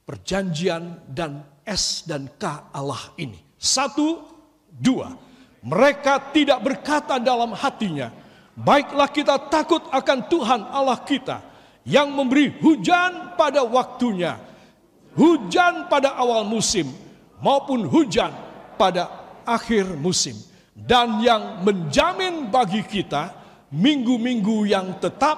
perjanjian 0.09 1.05
dan 1.05 1.45
S 1.61 2.01
dan 2.09 2.25
K 2.41 2.73
Allah 2.73 3.13
ini. 3.21 3.37
Satu, 3.61 4.25
dua. 4.73 5.13
Mereka 5.61 6.33
tidak 6.33 6.65
berkata 6.65 7.21
dalam 7.21 7.53
hatinya, 7.53 8.09
baiklah 8.57 9.05
kita 9.13 9.37
takut 9.53 9.85
akan 9.93 10.25
Tuhan 10.25 10.65
Allah 10.65 10.97
kita 11.05 11.45
yang 11.85 12.09
memberi 12.09 12.57
hujan 12.57 13.37
pada 13.37 13.61
waktunya, 13.61 14.41
hujan 15.13 15.85
pada 15.85 16.17
awal 16.17 16.41
musim 16.41 16.89
maupun 17.37 17.85
hujan 17.85 18.33
pada 18.81 19.13
akhir 19.45 19.93
musim 20.01 20.33
dan 20.73 21.21
yang 21.21 21.61
menjamin 21.61 22.49
bagi 22.49 22.81
kita 22.81 23.35
minggu-minggu 23.69 24.65
yang 24.65 24.97
tetap 24.97 25.37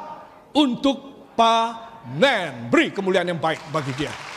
untuk 0.55 1.27
panen. 1.35 2.71
Beri 2.71 2.95
kemuliaan 2.95 3.35
yang 3.35 3.41
baik 3.41 3.59
bagi 3.73 3.91
dia. 3.99 4.30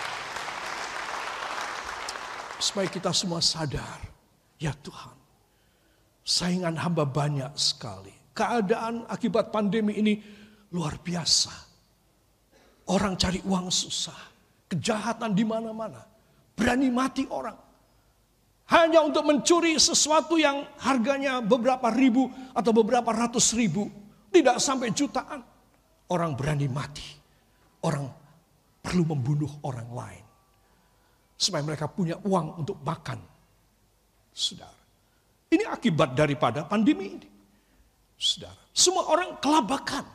Supaya 2.64 2.88
kita 2.88 3.12
semua 3.12 3.44
sadar, 3.44 4.00
ya 4.56 4.72
Tuhan, 4.72 5.12
saingan 6.24 6.80
hamba 6.80 7.04
banyak 7.04 7.52
sekali. 7.60 8.08
Keadaan 8.32 9.04
akibat 9.04 9.52
pandemi 9.52 10.00
ini 10.00 10.16
luar 10.72 10.96
biasa. 10.96 11.52
Orang 12.88 13.20
cari 13.20 13.44
uang 13.44 13.68
susah, 13.68 14.16
kejahatan 14.72 15.36
di 15.36 15.44
mana-mana, 15.44 16.08
berani 16.56 16.88
mati 16.88 17.28
orang. 17.28 17.60
Hanya 18.72 19.04
untuk 19.04 19.28
mencuri 19.28 19.76
sesuatu 19.76 20.40
yang 20.40 20.64
harganya 20.80 21.44
beberapa 21.44 21.92
ribu 21.92 22.32
atau 22.56 22.72
beberapa 22.72 23.12
ratus 23.12 23.52
ribu. 23.52 23.92
Tidak 24.32 24.56
sampai 24.56 24.88
jutaan. 24.88 25.44
Orang 26.08 26.32
berani 26.32 26.64
mati. 26.72 27.04
Orang 27.84 28.08
perlu 28.80 29.04
membunuh 29.04 29.52
orang 29.68 29.88
lain. 29.92 30.23
Supaya 31.34 31.62
mereka 31.66 31.90
punya 31.90 32.18
uang 32.22 32.62
untuk 32.62 32.78
makan. 32.82 33.18
Saudara. 34.34 34.78
Ini 35.50 35.66
akibat 35.70 36.14
daripada 36.18 36.66
pandemi 36.66 37.18
ini. 37.18 37.28
Saudara. 38.18 38.58
Semua 38.74 39.06
orang 39.10 39.38
kelabakan. 39.38 40.06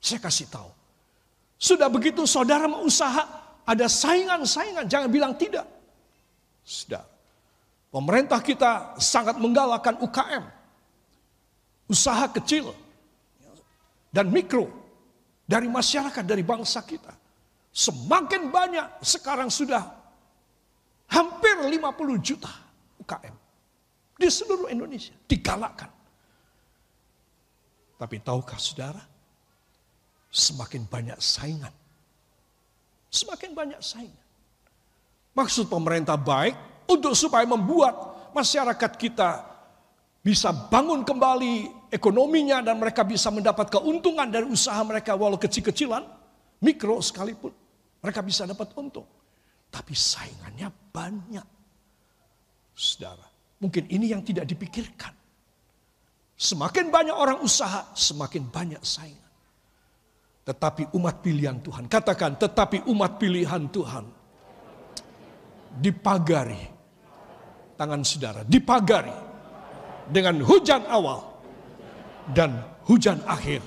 Saya 0.00 0.20
kasih 0.20 0.48
tahu. 0.52 0.68
Sudah 1.56 1.88
begitu 1.88 2.28
saudara 2.28 2.68
mau 2.68 2.84
usaha. 2.84 3.24
Ada 3.64 3.88
saingan-saingan. 3.88 4.84
Jangan 4.84 5.08
bilang 5.08 5.32
tidak. 5.36 5.64
Saudara. 6.64 7.08
Pemerintah 7.94 8.42
kita 8.42 8.98
sangat 8.98 9.38
menggalakkan 9.38 9.94
UKM. 10.02 10.44
usaha 11.84 12.24
kecil 12.32 12.72
dan 14.08 14.32
mikro 14.32 14.72
dari 15.44 15.68
masyarakat, 15.68 16.24
dari 16.24 16.40
bangsa 16.46 16.80
kita. 16.86 17.12
Semakin 17.74 18.54
banyak 18.54 18.86
sekarang 19.02 19.50
sudah 19.50 19.82
hampir 21.10 21.56
50 21.58 21.80
juta 22.20 22.52
UKM 23.00 23.34
di 24.14 24.28
seluruh 24.30 24.70
Indonesia 24.70 25.14
digalakkan. 25.26 25.90
Tapi 27.94 28.20
tahukah 28.20 28.58
saudara, 28.58 29.02
semakin 30.28 30.82
banyak 30.86 31.18
saingan. 31.22 31.72
Semakin 33.08 33.54
banyak 33.54 33.78
saingan. 33.78 34.26
Maksud 35.34 35.70
pemerintah 35.70 36.18
baik 36.18 36.54
untuk 36.90 37.14
supaya 37.14 37.46
membuat 37.46 37.94
masyarakat 38.34 38.92
kita 38.98 39.54
bisa 40.24 40.50
bangun 40.50 41.06
kembali 41.06 41.70
ekonominya 41.92 42.64
dan 42.64 42.80
mereka 42.80 43.06
bisa 43.06 43.30
mendapat 43.30 43.70
keuntungan 43.70 44.26
dari 44.26 44.48
usaha 44.48 44.80
mereka 44.82 45.14
walau 45.14 45.38
kecil-kecilan, 45.38 46.02
mikro 46.58 46.98
sekalipun. 46.98 47.54
Mereka 48.02 48.20
bisa 48.24 48.48
dapat 48.48 48.72
untung. 48.74 49.06
Tapi 49.74 49.90
saingannya 49.90 50.70
banyak. 50.70 51.46
Saudara, 52.74 53.26
mungkin 53.58 53.90
ini 53.90 54.14
yang 54.14 54.22
tidak 54.22 54.46
dipikirkan. 54.46 55.10
Semakin 56.38 56.94
banyak 56.94 57.14
orang 57.14 57.42
usaha, 57.42 57.90
semakin 57.94 58.46
banyak 58.50 58.82
saingan. 58.86 59.32
Tetapi 60.46 60.94
umat 60.94 61.24
pilihan 61.24 61.58
Tuhan, 61.58 61.90
katakan 61.90 62.38
tetapi 62.38 62.86
umat 62.86 63.18
pilihan 63.18 63.66
Tuhan 63.72 64.04
dipagari 65.80 66.62
tangan 67.74 68.06
saudara, 68.06 68.46
dipagari 68.46 69.14
dengan 70.06 70.38
hujan 70.44 70.86
awal 70.86 71.24
dan 72.30 72.62
hujan 72.86 73.18
akhir, 73.26 73.64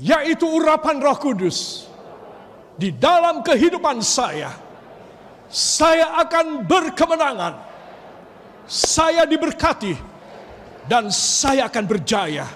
yaitu 0.00 0.46
urapan 0.48 1.02
Roh 1.02 1.18
Kudus 1.18 1.90
di 2.78 2.94
dalam 2.94 3.42
kehidupan 3.44 4.00
saya, 4.00 4.54
saya 5.48 6.18
akan 6.24 6.64
berkemenangan. 6.66 7.54
Saya 8.64 9.28
diberkati 9.28 9.92
dan 10.88 11.12
saya 11.12 11.68
akan 11.68 11.84
berjaya 11.84 12.48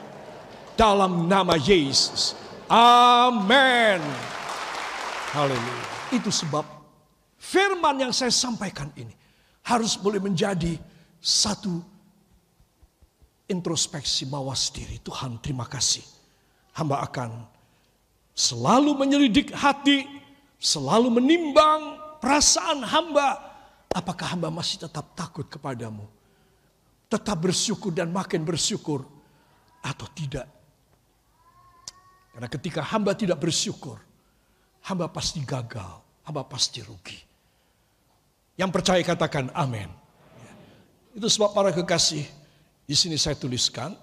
dalam 0.73 1.28
nama 1.28 1.57
Yesus. 1.57 2.33
Amin. 2.68 4.00
Haleluya. 5.37 5.85
Itu 6.12 6.33
sebab 6.33 6.64
firman 7.36 8.08
yang 8.08 8.12
saya 8.17 8.32
sampaikan 8.32 8.89
ini 8.97 9.12
harus 9.69 10.00
boleh 10.00 10.21
menjadi 10.21 10.80
satu 11.21 11.84
introspeksi 13.49 14.28
mawas 14.28 14.73
diri. 14.73 15.00
Tuhan 15.04 15.41
terima 15.45 15.69
kasih. 15.69 16.04
Hamba 16.73 17.04
akan 17.04 17.45
selalu 18.32 18.95
menyelidik 18.97 19.52
hati, 19.52 20.06
selalu 20.56 21.21
menimbang 21.21 22.07
perasaan 22.21 22.85
hamba. 22.85 23.47
Apakah 23.89 24.37
hamba 24.37 24.52
masih 24.52 24.85
tetap 24.85 25.17
takut 25.17 25.49
kepadamu? 25.49 26.04
Tetap 27.09 27.41
bersyukur 27.41 27.91
dan 27.91 28.13
makin 28.13 28.45
bersyukur 28.45 29.00
atau 29.81 30.07
tidak? 30.13 30.45
Karena 32.37 32.49
ketika 32.52 32.85
hamba 32.85 33.17
tidak 33.17 33.41
bersyukur, 33.41 33.99
hamba 34.87 35.09
pasti 35.09 35.41
gagal, 35.43 36.04
hamba 36.28 36.45
pasti 36.45 36.85
rugi. 36.85 37.19
Yang 38.54 38.71
percaya 38.71 39.02
katakan 39.02 39.50
amin. 39.57 39.89
Itu 41.17 41.26
sebab 41.26 41.50
para 41.57 41.75
kekasih, 41.75 42.23
di 42.87 42.95
sini 42.95 43.19
saya 43.19 43.35
tuliskan, 43.35 43.97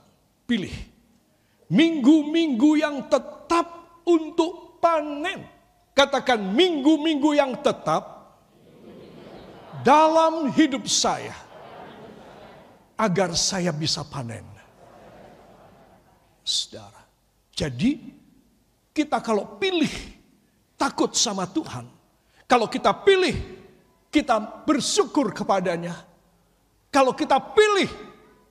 pilih 0.44 0.74
minggu-minggu 1.72 2.72
yang 2.78 3.08
tetap 3.08 4.02
untuk 4.06 4.78
panen. 4.84 5.55
Katakan 5.96 6.44
minggu-minggu 6.44 7.40
yang 7.40 7.56
tetap 7.64 8.36
dalam 9.80 10.52
hidup 10.52 10.84
saya 10.92 11.32
agar 13.00 13.32
saya 13.32 13.72
bisa 13.72 14.04
panen. 14.04 14.44
Saudara, 16.44 17.00
jadi 17.56 17.98
kita 18.92 19.24
kalau 19.24 19.56
pilih 19.56 19.90
takut 20.76 21.16
sama 21.16 21.48
Tuhan, 21.48 21.88
kalau 22.44 22.68
kita 22.68 22.92
pilih 22.92 23.34
kita 24.12 24.68
bersyukur 24.68 25.32
kepadanya, 25.32 25.96
kalau 26.92 27.16
kita 27.16 27.40
pilih 27.40 27.88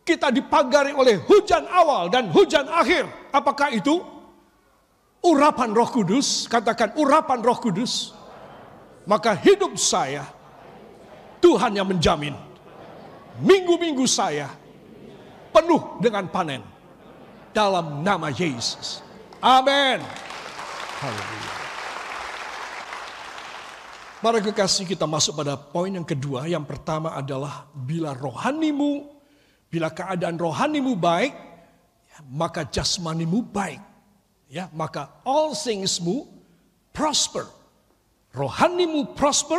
kita 0.05 0.29
dipagari 0.33 0.93
oleh 0.93 1.21
hujan 1.29 1.65
awal 1.69 2.09
dan 2.09 2.29
hujan 2.33 2.69
akhir, 2.73 3.05
apakah 3.33 3.69
itu? 3.73 4.14
Urapan 5.25 5.73
Roh 5.73 5.89
Kudus, 5.89 6.45
katakan 6.45 6.93
urapan 7.01 7.41
Roh 7.41 7.57
Kudus, 7.57 8.13
maka 9.09 9.33
hidup 9.33 9.73
saya 9.81 10.29
Tuhan 11.41 11.73
yang 11.73 11.89
menjamin. 11.89 12.37
Minggu-minggu 13.41 14.05
saya 14.07 14.47
penuh 15.51 15.99
dengan 15.99 16.29
panen 16.31 16.63
dalam 17.51 18.05
nama 18.05 18.31
Yesus. 18.31 19.03
Amin. 19.43 19.99
Haleluya. 21.03 21.53
Kekasih 24.25 24.89
kita 24.89 25.05
masuk 25.05 25.37
pada 25.37 25.53
poin 25.59 25.93
yang 25.93 26.07
kedua. 26.07 26.49
Yang 26.49 26.65
pertama 26.65 27.13
adalah 27.13 27.69
bila 27.77 28.17
rohanimu, 28.17 29.05
bila 29.69 29.93
keadaan 29.93 30.41
rohanimu 30.41 30.97
baik, 30.97 31.35
maka 32.33 32.65
jasmanimu 32.65 33.45
baik 33.45 33.94
ya 34.55 34.71
maka 34.71 35.11
all 35.27 35.51
thingsmu 35.51 36.31
prosper. 36.95 37.43
Rohanimu 38.31 39.19
prosper, 39.19 39.59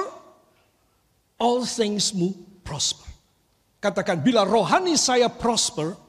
all 1.35 1.67
thingsmu 1.67 2.31
prosper. 2.63 3.11
Katakan 3.83 4.23
bila 4.23 4.47
rohani 4.47 4.95
saya 4.95 5.27
prosper, 5.27 5.99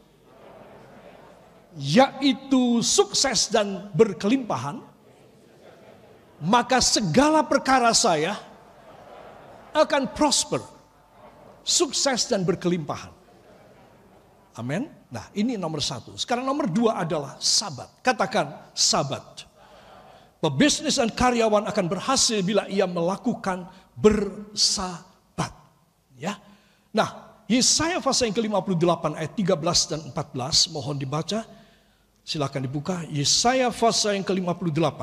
yaitu 1.74 2.80
sukses 2.82 3.50
dan 3.50 3.90
berkelimpahan, 3.94 4.82
maka 6.42 6.78
segala 6.78 7.42
perkara 7.42 7.90
saya 7.90 8.38
akan 9.74 10.10
prosper, 10.14 10.62
sukses 11.62 12.26
dan 12.26 12.42
berkelimpahan. 12.42 13.15
Amin. 14.56 14.88
Nah 15.12 15.28
ini 15.36 15.60
nomor 15.60 15.84
satu. 15.84 16.16
Sekarang 16.16 16.48
nomor 16.48 16.64
dua 16.72 17.04
adalah 17.04 17.36
sabat. 17.36 17.92
Katakan 18.00 18.72
sabat. 18.72 19.44
Pebisnis 20.40 20.96
dan 20.96 21.12
karyawan 21.12 21.68
akan 21.68 21.84
berhasil 21.88 22.40
bila 22.40 22.64
ia 22.72 22.88
melakukan 22.88 23.68
bersabat. 23.96 25.52
Ya. 26.16 26.40
Nah, 26.92 27.40
Yesaya 27.46 28.00
pasal 28.00 28.32
yang 28.32 28.36
ke-58 28.36 29.04
ayat 29.16 29.32
13 29.36 29.92
dan 29.92 30.00
14 30.12 30.72
mohon 30.72 30.96
dibaca. 30.96 31.44
Silakan 32.26 32.64
dibuka. 32.64 33.04
Yesaya 33.06 33.68
pasal 33.70 34.18
yang 34.18 34.26
ke-58 34.26 35.00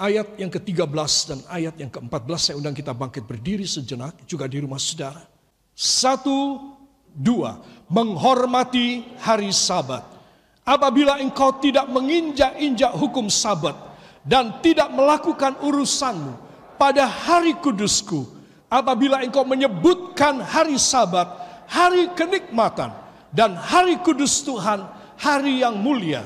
ayat 0.00 0.26
yang 0.40 0.48
ke-13 0.48 1.12
dan 1.28 1.38
ayat 1.52 1.74
yang 1.76 1.92
ke-14 1.92 2.40
saya 2.40 2.56
undang 2.56 2.72
kita 2.72 2.96
bangkit 2.96 3.28
berdiri 3.28 3.68
sejenak 3.68 4.16
juga 4.24 4.48
di 4.48 4.64
rumah 4.64 4.80
saudara. 4.80 5.20
Satu, 5.76 6.72
dua 7.14 7.58
menghormati 7.90 9.18
hari 9.18 9.50
sabat. 9.50 10.06
Apabila 10.62 11.18
engkau 11.18 11.58
tidak 11.58 11.90
menginjak-injak 11.90 12.94
hukum 12.94 13.26
sabat 13.26 13.74
dan 14.22 14.62
tidak 14.62 14.86
melakukan 14.94 15.58
urusanmu 15.58 16.38
pada 16.78 17.10
hari 17.10 17.58
kudusku, 17.58 18.28
apabila 18.70 19.26
engkau 19.26 19.42
menyebutkan 19.42 20.38
hari 20.38 20.78
sabat, 20.78 21.26
hari 21.66 22.14
kenikmatan 22.14 22.94
dan 23.34 23.58
hari 23.58 23.98
kudus 23.98 24.46
Tuhan, 24.46 24.86
hari 25.18 25.66
yang 25.66 25.74
mulia, 25.74 26.22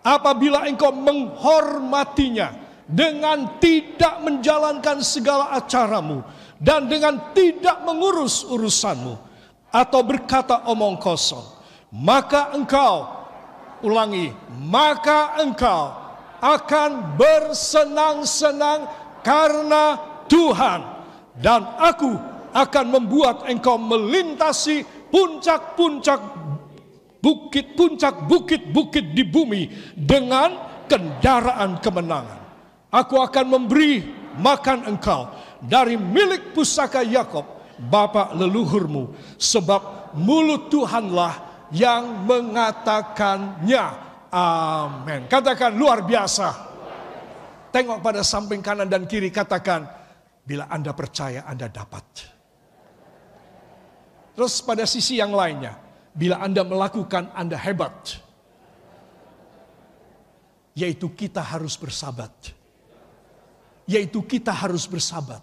apabila 0.00 0.64
engkau 0.64 0.92
menghormatinya 0.92 2.56
dengan 2.88 3.60
tidak 3.60 4.20
menjalankan 4.20 5.00
segala 5.00 5.56
acaramu 5.56 6.20
dan 6.60 6.88
dengan 6.88 7.32
tidak 7.32 7.80
mengurus 7.84 8.44
urusanmu, 8.44 9.16
atau 9.74 10.06
berkata 10.06 10.70
omong 10.70 11.02
kosong, 11.02 11.42
maka 11.90 12.54
engkau 12.54 13.10
ulangi, 13.82 14.30
maka 14.70 15.42
engkau 15.42 15.90
akan 16.38 17.18
bersenang-senang 17.18 18.86
karena 19.26 19.98
Tuhan 20.30 20.80
dan 21.42 21.66
aku 21.82 22.14
akan 22.54 22.86
membuat 22.86 23.50
engkau 23.50 23.74
melintasi 23.74 24.86
puncak-puncak 25.10 26.22
bukit 27.18 27.74
puncak 27.74 28.30
bukit-bukit 28.30 29.10
di 29.10 29.26
bumi 29.26 29.72
dengan 29.98 30.54
kendaraan 30.86 31.82
kemenangan. 31.82 32.40
Aku 32.94 33.18
akan 33.18 33.46
memberi 33.58 34.06
makan 34.38 34.86
engkau 34.86 35.34
dari 35.58 35.98
milik 35.98 36.54
pusaka 36.54 37.02
Yakob 37.02 37.53
Bapak 37.78 38.34
leluhurmu. 38.38 39.36
Sebab 39.38 40.14
mulut 40.18 40.70
Tuhanlah 40.70 41.66
yang 41.74 42.26
mengatakannya. 42.26 43.84
Amin. 44.34 45.26
Katakan 45.30 45.74
luar 45.74 46.02
biasa. 46.02 46.74
Tengok 47.74 47.98
pada 47.98 48.22
samping 48.22 48.62
kanan 48.62 48.86
dan 48.86 49.02
kiri 49.06 49.34
katakan, 49.34 49.86
bila 50.46 50.70
Anda 50.70 50.94
percaya 50.94 51.42
Anda 51.42 51.66
dapat. 51.66 52.06
Terus 54.34 54.62
pada 54.62 54.86
sisi 54.86 55.18
yang 55.18 55.34
lainnya, 55.34 55.78
bila 56.14 56.38
Anda 56.38 56.62
melakukan 56.62 57.34
Anda 57.34 57.58
hebat. 57.58 58.22
Yaitu 60.74 61.10
kita 61.14 61.38
harus 61.38 61.78
bersabat. 61.78 62.30
Yaitu 63.86 64.22
kita 64.26 64.50
harus 64.50 64.86
bersabat. 64.90 65.42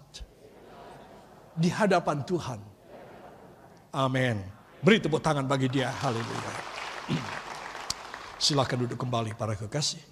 Di 1.52 1.68
hadapan 1.68 2.24
Tuhan. 2.24 2.60
Amin. 3.92 4.40
Beri 4.80 4.98
tepuk 4.98 5.20
tangan 5.20 5.44
bagi 5.44 5.68
dia. 5.68 5.92
Haleluya. 5.92 6.52
Silakan 8.40 8.88
duduk 8.88 8.98
kembali 8.98 9.36
para 9.36 9.54
kekasih. 9.54 10.02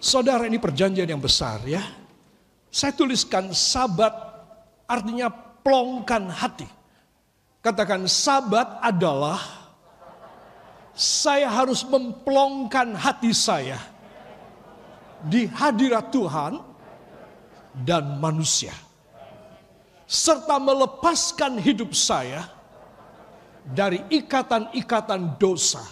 Saudara 0.00 0.46
ini 0.46 0.60
perjanjian 0.60 1.08
yang 1.08 1.20
besar 1.20 1.60
ya. 1.66 1.82
Saya 2.70 2.94
tuliskan 2.94 3.50
sabat 3.50 4.14
artinya 4.86 5.26
plongkan 5.60 6.30
hati. 6.30 6.68
Katakan 7.60 8.08
sabat 8.08 8.80
adalah 8.80 9.42
saya 10.96 11.50
harus 11.50 11.84
memplongkan 11.84 12.96
hati 12.96 13.34
saya 13.36 13.76
di 15.26 15.44
hadirat 15.50 16.08
Tuhan 16.08 16.62
dan 17.84 18.16
manusia. 18.16 18.72
Serta 20.10 20.58
melepaskan 20.58 21.62
hidup 21.62 21.94
saya 21.94 22.50
dari 23.62 24.02
ikatan-ikatan 24.10 25.38
dosa. 25.38 25.86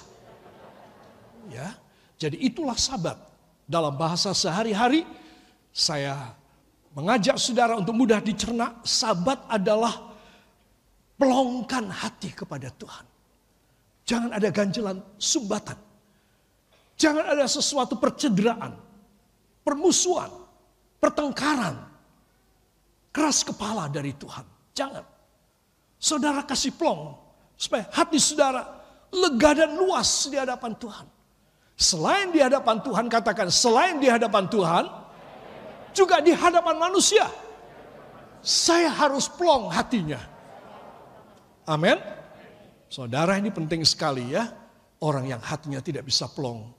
Ya, 1.47 1.79
jadi 2.19 2.35
itulah 2.35 2.75
sabat. 2.75 3.15
Dalam 3.69 3.95
bahasa 3.95 4.35
sehari-hari 4.35 5.07
saya 5.71 6.35
mengajak 6.99 7.39
saudara 7.39 7.79
untuk 7.79 7.95
mudah 7.95 8.19
dicerna, 8.19 8.83
sabat 8.83 9.39
adalah 9.47 10.09
pelongkan 11.15 11.87
hati 11.87 12.35
kepada 12.35 12.75
Tuhan. 12.75 13.07
Jangan 14.09 14.31
ada 14.35 14.49
ganjelan 14.51 14.99
sumbatan. 15.15 15.79
Jangan 16.99 17.39
ada 17.39 17.47
sesuatu 17.47 17.95
percederaan, 17.95 18.75
permusuhan, 19.63 20.33
pertengkaran, 20.99 21.88
keras 23.19 23.43
kepala 23.43 23.91
dari 23.91 24.15
Tuhan. 24.15 24.47
Jangan. 24.79 25.03
Saudara 25.99 26.47
kasih 26.47 26.71
plong 26.79 27.19
Supaya 27.59 27.91
hati 27.91 28.23
saudara 28.23 28.63
lega 29.11 29.51
dan 29.67 29.75
luas 29.75 30.31
di 30.31 30.39
hadapan 30.39 30.79
Tuhan. 30.79 31.07
Selain 31.75 32.31
di 32.31 32.39
hadapan 32.39 32.79
Tuhan, 32.79 33.11
katakan 33.11 33.51
selain 33.51 33.99
di 33.99 34.07
hadapan 34.07 34.47
Tuhan, 34.47 34.87
juga 35.91 36.23
di 36.23 36.31
hadapan 36.31 36.79
manusia. 36.79 37.27
Saya 38.39 38.87
harus 38.95 39.27
plong 39.27 39.75
hatinya. 39.75 40.23
Amin. 41.67 41.99
Saudara 42.87 43.35
ini 43.35 43.51
penting 43.51 43.83
sekali 43.83 44.39
ya. 44.39 44.47
Orang 45.03 45.27
yang 45.27 45.43
hatinya 45.43 45.83
tidak 45.83 46.07
bisa 46.07 46.31
plong. 46.31 46.71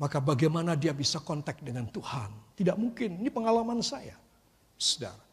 Maka 0.00 0.20
bagaimana 0.20 0.76
dia 0.76 0.92
bisa 0.96 1.20
kontak 1.20 1.60
dengan 1.60 1.88
Tuhan? 1.88 2.56
Tidak 2.56 2.76
mungkin. 2.76 3.20
Ini 3.20 3.28
pengalaman 3.32 3.80
saya. 3.84 4.16
Saudara. 4.76 5.25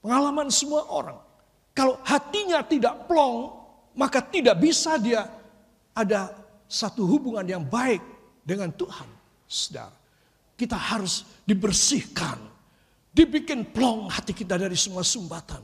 Pengalaman 0.00 0.48
semua 0.48 0.88
orang. 0.88 1.20
Kalau 1.76 2.00
hatinya 2.04 2.64
tidak 2.64 3.04
plong, 3.04 3.52
maka 3.94 4.24
tidak 4.24 4.56
bisa 4.58 4.96
dia 4.96 5.28
ada 5.92 6.32
satu 6.64 7.04
hubungan 7.04 7.44
yang 7.44 7.64
baik 7.64 8.00
dengan 8.44 8.72
Tuhan. 8.72 9.06
Saudara, 9.44 9.92
kita 10.56 10.76
harus 10.76 11.26
dibersihkan, 11.44 12.38
dibikin 13.12 13.66
plong 13.68 14.08
hati 14.08 14.32
kita 14.32 14.56
dari 14.56 14.76
semua 14.76 15.04
sumbatan. 15.04 15.60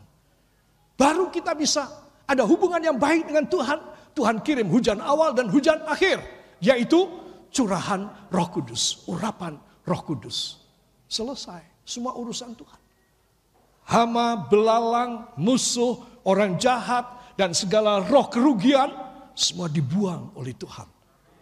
Baru 0.97 1.29
kita 1.29 1.53
bisa 1.53 1.87
ada 2.27 2.43
hubungan 2.45 2.81
yang 2.81 2.97
baik 2.97 3.29
dengan 3.29 3.47
Tuhan. 3.47 3.79
Tuhan 4.17 4.41
kirim 4.41 4.73
hujan 4.73 4.99
awal 5.05 5.37
dan 5.37 5.53
hujan 5.53 5.85
akhir, 5.85 6.25
yaitu 6.65 7.05
curahan 7.53 8.09
Roh 8.33 8.49
Kudus, 8.49 9.05
urapan 9.05 9.61
Roh 9.85 10.03
Kudus. 10.03 10.65
Selesai 11.07 11.61
semua 11.85 12.17
urusan 12.17 12.57
Tuhan. 12.57 12.86
Hama, 13.87 14.51
belalang, 14.51 15.31
musuh, 15.39 16.03
orang 16.27 16.59
jahat, 16.59 17.07
dan 17.39 17.55
segala 17.55 18.03
roh 18.03 18.27
kerugian 18.27 18.91
semua 19.31 19.71
dibuang 19.71 20.35
oleh 20.35 20.51
Tuhan. 20.59 20.89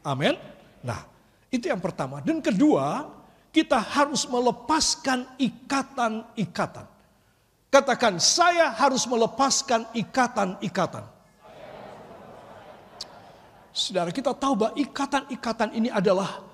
Amin. 0.04 0.36
Nah, 0.84 1.08
itu 1.48 1.72
yang 1.72 1.80
pertama. 1.80 2.20
Dan 2.20 2.44
kedua, 2.44 3.08
kita 3.48 3.80
harus 3.80 4.28
melepaskan 4.28 5.24
ikatan-ikatan. 5.40 6.84
Katakan, 7.72 8.20
saya 8.20 8.68
harus 8.74 9.08
melepaskan 9.08 9.88
ikatan-ikatan. 9.96 11.06
Saudara, 13.74 14.10
kita 14.14 14.30
tahu 14.36 14.54
bahwa 14.54 14.74
ikatan-ikatan 14.78 15.74
ini 15.74 15.90
adalah 15.90 16.44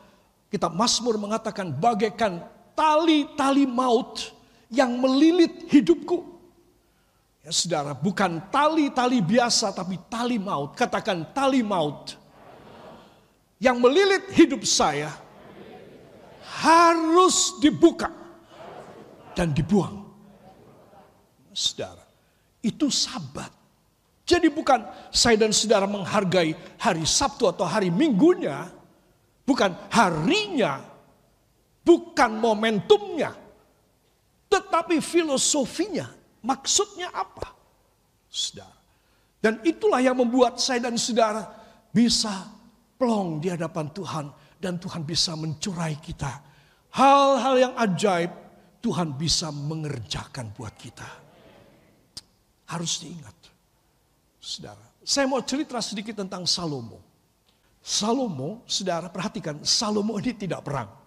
kita 0.49 0.73
Mazmur 0.73 1.21
mengatakan 1.21 1.69
bagaikan 1.69 2.41
tali-tali 2.73 3.69
maut 3.69 4.33
yang 4.71 4.95
melilit 4.97 5.67
hidupku. 5.67 6.23
Ya, 7.43 7.51
saudara, 7.51 7.93
bukan 7.93 8.39
tali-tali 8.49 9.19
biasa 9.19 9.75
tapi 9.75 9.99
tali 10.07 10.39
maut. 10.39 10.79
Katakan 10.79 11.27
tali 11.35 11.61
maut. 11.61 12.15
Yang 13.61 13.77
melilit 13.77 14.25
hidup 14.33 14.65
saya 14.65 15.13
harus 16.65 17.61
dibuka 17.61 18.09
dan 19.37 19.53
dibuang. 19.53 20.07
Saudara, 21.53 22.07
itu 22.65 22.89
sabat. 22.89 23.53
Jadi 24.25 24.47
bukan 24.47 24.87
saya 25.11 25.35
dan 25.35 25.51
saudara 25.51 25.91
menghargai 25.91 26.55
hari 26.79 27.03
Sabtu 27.03 27.51
atau 27.51 27.67
hari 27.67 27.91
Minggunya. 27.91 28.71
Bukan 29.43 29.75
harinya. 29.91 30.79
Bukan 31.83 32.39
momentumnya. 32.39 33.35
Tetapi 34.51 34.99
filosofinya 34.99 36.21
Maksudnya 36.41 37.13
apa? 37.13 37.53
Saudara. 38.31 38.79
Dan 39.41 39.61
itulah 39.65 40.01
yang 40.05 40.17
membuat 40.21 40.61
saya 40.61 40.85
dan 40.89 41.01
saudara 41.01 41.49
bisa 41.93 42.49
plong 43.01 43.41
di 43.41 43.49
hadapan 43.53 43.89
Tuhan. 43.93 44.27
Dan 44.61 44.77
Tuhan 44.77 45.05
bisa 45.09 45.33
mencurai 45.37 45.97
kita. 45.97 46.45
Hal-hal 46.93 47.55
yang 47.57 47.75
ajaib 47.81 48.33
Tuhan 48.85 49.17
bisa 49.17 49.49
mengerjakan 49.49 50.53
buat 50.53 50.77
kita. 50.77 51.09
Harus 52.69 53.01
diingat. 53.01 53.37
Saudara. 54.41 54.85
Saya 55.01 55.25
mau 55.25 55.41
cerita 55.41 55.81
sedikit 55.81 56.21
tentang 56.21 56.45
Salomo. 56.45 57.01
Salomo, 57.81 58.61
saudara 58.69 59.09
perhatikan, 59.09 59.65
Salomo 59.65 60.21
ini 60.21 60.37
tidak 60.37 60.61
perang. 60.61 61.00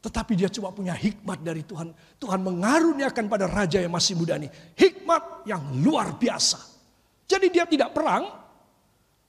Tetapi 0.00 0.32
dia 0.32 0.48
cuma 0.48 0.72
punya 0.72 0.96
hikmat 0.96 1.44
dari 1.44 1.60
Tuhan. 1.60 1.92
Tuhan 2.16 2.40
mengaruniakan 2.40 3.28
pada 3.28 3.44
raja 3.44 3.84
yang 3.84 3.92
masih 3.92 4.16
muda 4.16 4.40
ini. 4.40 4.48
Hikmat 4.72 5.44
yang 5.44 5.60
luar 5.84 6.16
biasa. 6.16 6.56
Jadi 7.28 7.52
dia 7.52 7.68
tidak 7.68 7.92
perang. 7.92 8.24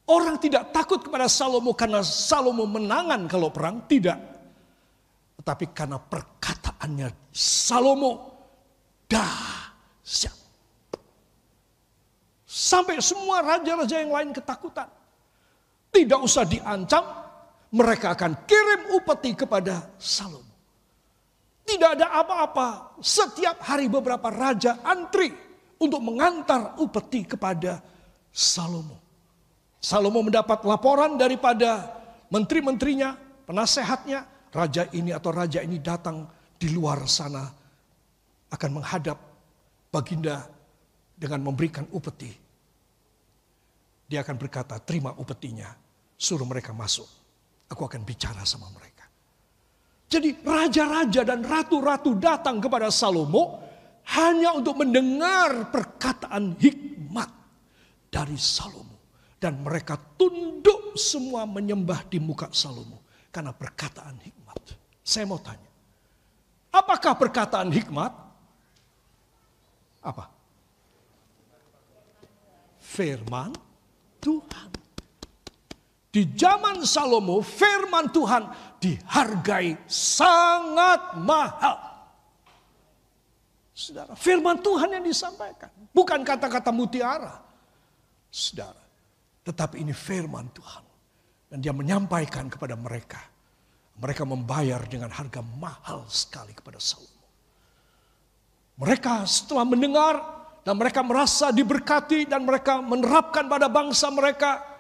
Orang 0.08 0.40
tidak 0.40 0.72
takut 0.72 1.04
kepada 1.04 1.28
Salomo 1.28 1.76
karena 1.76 2.00
Salomo 2.00 2.64
menangan 2.64 3.28
kalau 3.28 3.52
perang. 3.52 3.84
Tidak. 3.84 4.20
Tetapi 5.44 5.66
karena 5.76 6.00
perkataannya 6.00 7.36
Salomo 7.36 8.32
dahsyat. 9.12 10.40
Sampai 12.48 13.00
semua 13.04 13.44
raja-raja 13.44 14.00
yang 14.00 14.16
lain 14.16 14.32
ketakutan. 14.32 14.88
Tidak 15.92 16.20
usah 16.24 16.48
diancam, 16.48 17.04
mereka 17.76 18.16
akan 18.16 18.48
kirim 18.48 18.96
upeti 18.96 19.36
kepada 19.36 19.92
Salomo. 20.00 20.51
Tidak 21.66 21.90
ada 22.00 22.08
apa-apa. 22.18 23.00
Setiap 23.00 23.62
hari 23.64 23.88
beberapa 23.88 24.28
raja 24.34 24.82
antri 24.84 25.32
untuk 25.82 26.02
mengantar 26.04 26.78
upeti 26.78 27.26
kepada 27.26 27.82
Salomo. 28.32 29.02
Salomo 29.82 30.22
mendapat 30.22 30.62
laporan 30.62 31.18
daripada 31.18 31.90
menteri-menterinya, 32.30 33.18
penasehatnya. 33.50 34.30
Raja 34.52 34.84
ini 34.92 35.16
atau 35.16 35.32
raja 35.32 35.64
ini 35.64 35.80
datang 35.80 36.28
di 36.60 36.70
luar 36.76 37.08
sana 37.08 37.48
akan 38.52 38.70
menghadap 38.76 39.16
baginda 39.88 40.44
dengan 41.16 41.40
memberikan 41.40 41.88
upeti. 41.96 42.36
Dia 44.12 44.28
akan 44.28 44.36
berkata, 44.36 44.76
terima 44.84 45.16
upetinya, 45.16 45.72
suruh 46.20 46.44
mereka 46.44 46.76
masuk. 46.76 47.08
Aku 47.72 47.88
akan 47.88 48.04
bicara 48.04 48.44
sama 48.44 48.68
mereka. 48.76 48.91
Jadi 50.12 50.44
raja-raja 50.44 51.24
dan 51.24 51.40
ratu-ratu 51.40 52.20
datang 52.20 52.60
kepada 52.60 52.92
Salomo 52.92 53.64
hanya 54.12 54.52
untuk 54.60 54.84
mendengar 54.84 55.72
perkataan 55.72 56.60
hikmat 56.60 57.32
dari 58.12 58.36
Salomo. 58.36 59.00
Dan 59.40 59.64
mereka 59.64 59.96
tunduk 60.20 61.00
semua 61.00 61.48
menyembah 61.48 62.04
di 62.12 62.20
muka 62.20 62.52
Salomo. 62.52 63.08
Karena 63.32 63.56
perkataan 63.56 64.20
hikmat. 64.20 64.76
Saya 65.00 65.24
mau 65.24 65.40
tanya. 65.40 65.72
Apakah 66.76 67.16
perkataan 67.16 67.72
hikmat? 67.72 68.12
Apa? 70.04 70.28
Firman 72.84 73.56
Tuhan. 74.20 74.81
Di 76.12 76.28
zaman 76.36 76.84
Salomo, 76.84 77.40
firman 77.40 78.12
Tuhan 78.12 78.52
dihargai 78.84 79.80
sangat 79.88 81.16
mahal. 81.24 81.80
Saudara, 83.72 84.12
firman 84.20 84.60
Tuhan 84.60 85.00
yang 85.00 85.08
disampaikan. 85.08 85.72
Bukan 85.96 86.28
kata-kata 86.28 86.70
mutiara. 86.76 87.40
Saudara, 88.28 88.84
tetapi 89.48 89.80
ini 89.80 89.96
firman 89.96 90.52
Tuhan. 90.52 90.84
Dan 91.48 91.64
dia 91.64 91.72
menyampaikan 91.72 92.52
kepada 92.52 92.76
mereka. 92.76 93.24
Mereka 93.96 94.28
membayar 94.28 94.84
dengan 94.88 95.16
harga 95.16 95.40
mahal 95.40 96.04
sekali 96.12 96.52
kepada 96.52 96.80
Salomo. 96.80 97.24
Mereka 98.84 99.24
setelah 99.28 99.64
mendengar 99.64 100.16
dan 100.68 100.76
mereka 100.76 101.00
merasa 101.04 101.56
diberkati 101.56 102.28
dan 102.28 102.44
mereka 102.44 102.84
menerapkan 102.84 103.48
pada 103.48 103.72
bangsa 103.72 104.12
mereka. 104.12 104.71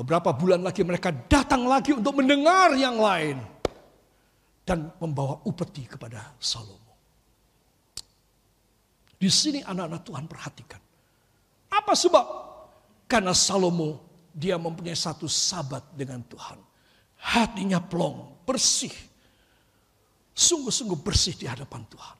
Beberapa 0.00 0.32
bulan 0.32 0.64
lagi 0.64 0.80
mereka 0.80 1.12
datang 1.12 1.68
lagi 1.68 1.92
untuk 1.92 2.24
mendengar 2.24 2.72
yang 2.72 2.96
lain. 2.96 3.36
Dan 4.64 4.88
membawa 4.96 5.44
upeti 5.44 5.84
kepada 5.84 6.40
Salomo. 6.40 6.96
Di 9.20 9.28
sini 9.28 9.60
anak-anak 9.60 10.00
Tuhan 10.00 10.24
perhatikan. 10.24 10.80
Apa 11.68 11.92
sebab? 11.92 12.26
Karena 13.04 13.36
Salomo 13.36 14.00
dia 14.32 14.56
mempunyai 14.56 14.96
satu 14.96 15.28
sabat 15.28 15.84
dengan 15.92 16.24
Tuhan. 16.24 16.56
Hatinya 17.20 17.76
plong, 17.76 18.40
bersih. 18.48 18.94
Sungguh-sungguh 20.32 20.96
bersih 20.96 21.36
di 21.36 21.44
hadapan 21.44 21.84
Tuhan. 21.92 22.16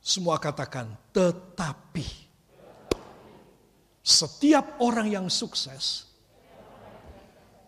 Semua 0.00 0.40
katakan 0.40 0.96
tetapi. 1.12 2.08
Setiap 4.00 4.80
orang 4.80 5.12
yang 5.12 5.26
sukses 5.28 6.13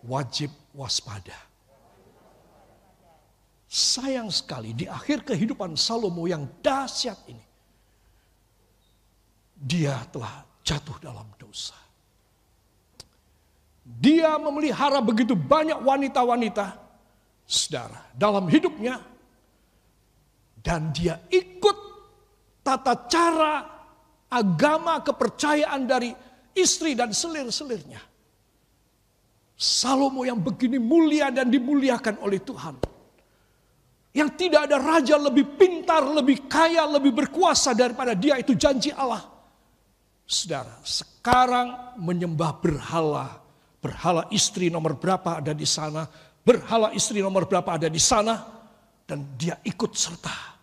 wajib 0.06 0.50
waspada. 0.72 1.34
Sayang 3.66 4.30
sekali 4.30 4.72
di 4.72 4.86
akhir 4.86 5.26
kehidupan 5.26 5.74
Salomo 5.74 6.24
yang 6.30 6.46
dahsyat 6.62 7.18
ini. 7.28 7.44
Dia 9.56 10.00
telah 10.14 10.46
jatuh 10.62 10.96
dalam 11.02 11.26
dosa. 11.36 11.76
Dia 13.86 14.34
memelihara 14.38 14.98
begitu 14.98 15.38
banyak 15.38 15.78
wanita-wanita, 15.78 16.78
saudara, 17.46 18.02
dalam 18.14 18.50
hidupnya. 18.50 18.98
Dan 20.58 20.90
dia 20.90 21.22
ikut 21.30 21.76
tata 22.66 23.06
cara 23.06 23.62
agama 24.26 24.98
kepercayaan 25.06 25.86
dari 25.86 26.10
istri 26.58 26.98
dan 26.98 27.14
selir-selirnya. 27.14 28.15
Salomo 29.56 30.22
yang 30.28 30.38
begini 30.38 30.76
mulia 30.76 31.32
dan 31.32 31.48
dimuliakan 31.48 32.20
oleh 32.20 32.44
Tuhan. 32.44 32.76
Yang 34.12 34.30
tidak 34.36 34.68
ada 34.68 34.76
raja 34.80 35.16
lebih 35.16 35.56
pintar, 35.56 36.04
lebih 36.04 36.48
kaya, 36.48 36.84
lebih 36.88 37.12
berkuasa 37.12 37.72
daripada 37.72 38.12
dia 38.16 38.36
itu 38.40 38.52
janji 38.56 38.92
Allah. 38.92 39.24
Saudara, 40.24 40.80
sekarang 40.84 41.96
menyembah 42.00 42.52
berhala 42.60 43.46
Berhala 43.86 44.26
istri 44.34 44.66
nomor 44.66 44.98
berapa 44.98 45.38
ada 45.38 45.54
di 45.54 45.62
sana. 45.62 46.10
Berhala 46.42 46.90
istri 46.90 47.22
nomor 47.22 47.46
berapa 47.46 47.78
ada 47.78 47.86
di 47.86 48.02
sana. 48.02 48.42
Dan 49.06 49.38
dia 49.38 49.62
ikut 49.62 49.94
serta. 49.94 50.58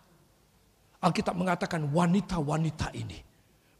Alkitab 1.00 1.32
mengatakan 1.32 1.88
wanita-wanita 1.88 2.92
ini 2.92 3.16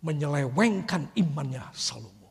menyelewengkan 0.01 1.13
imannya 1.13 1.61
Salomo. 1.77 2.24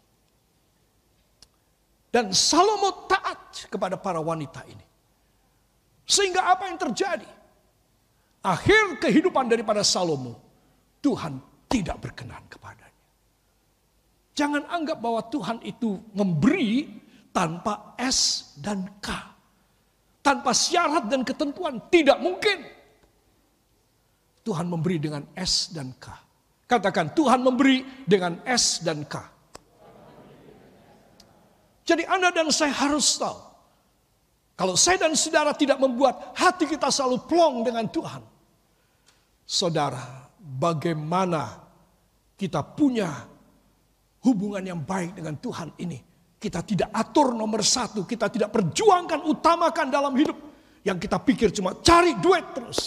Dan 2.13 2.29
Salomo 2.29 3.09
taat 3.09 3.65
kepada 3.73 3.97
para 3.97 4.21
wanita 4.21 4.61
ini. 4.69 4.85
Sehingga 6.05 6.45
apa 6.53 6.69
yang 6.69 6.77
terjadi? 6.77 7.25
Akhir 8.45 9.01
kehidupan 9.01 9.49
daripada 9.49 9.81
Salomo, 9.81 10.37
Tuhan 11.01 11.41
tidak 11.65 11.97
berkenan 12.05 12.45
kepadanya. 12.45 13.01
Jangan 14.37 14.69
anggap 14.69 15.01
bahwa 15.01 15.25
Tuhan 15.25 15.57
itu 15.65 15.97
memberi 16.13 17.01
tanpa 17.33 17.97
S 17.97 18.53
dan 18.61 18.85
K. 19.01 19.09
Tanpa 20.21 20.53
syarat 20.53 21.09
dan 21.09 21.25
ketentuan. 21.25 21.81
Tidak 21.89 22.21
mungkin. 22.21 22.61
Tuhan 24.45 24.69
memberi 24.69 25.01
dengan 25.01 25.25
S 25.33 25.73
dan 25.73 25.97
K. 25.97 26.13
Katakan 26.69 27.17
Tuhan 27.17 27.41
memberi 27.41 28.05
dengan 28.05 28.37
S 28.45 28.85
dan 28.85 29.01
K. 29.09 29.32
Jadi 31.83 32.03
Anda 32.07 32.31
dan 32.31 32.47
saya 32.49 32.71
harus 32.71 33.19
tahu. 33.19 33.39
Kalau 34.53 34.75
saya 34.77 35.07
dan 35.07 35.17
saudara 35.17 35.51
tidak 35.51 35.81
membuat 35.81 36.35
hati 36.37 36.69
kita 36.69 36.87
selalu 36.93 37.25
plong 37.27 37.67
dengan 37.67 37.85
Tuhan. 37.89 38.21
Saudara, 39.43 40.29
bagaimana 40.39 41.59
kita 42.39 42.63
punya 42.63 43.11
hubungan 44.23 44.63
yang 44.63 44.79
baik 44.79 45.19
dengan 45.19 45.35
Tuhan 45.35 45.75
ini 45.81 46.13
kita 46.43 46.59
tidak 46.59 46.91
atur 46.91 47.31
nomor 47.31 47.63
satu, 47.63 48.03
kita 48.03 48.27
tidak 48.27 48.51
perjuangkan, 48.51 49.23
utamakan 49.31 49.87
dalam 49.87 50.11
hidup. 50.11 50.35
Yang 50.83 51.07
kita 51.07 51.17
pikir 51.23 51.47
cuma 51.55 51.71
cari 51.79 52.19
duit 52.19 52.43
terus. 52.51 52.79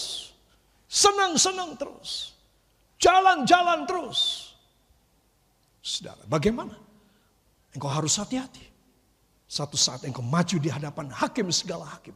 Senang-senang 0.84 1.72
terus. 1.80 2.36
Jalan-jalan 3.00 3.88
terus. 3.88 4.52
Saudara, 5.80 6.20
bagaimana? 6.28 6.76
Engkau 7.72 7.88
harus 7.88 8.20
hati-hati. 8.20 8.75
Satu 9.46 9.78
saat 9.78 10.02
engkau 10.02 10.26
maju 10.26 10.56
di 10.58 10.66
hadapan 10.66 11.06
hakim 11.10 11.46
segala 11.54 11.86
hakim. 11.86 12.14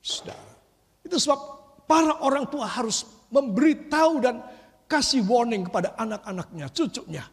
Saudara, 0.00 0.56
itu 1.04 1.20
sebab 1.20 1.36
para 1.84 2.24
orang 2.24 2.48
tua 2.48 2.64
harus 2.64 3.04
memberitahu 3.28 4.24
dan 4.24 4.40
kasih 4.88 5.20
warning 5.28 5.68
kepada 5.68 5.92
anak-anaknya, 6.00 6.72
cucunya, 6.72 7.24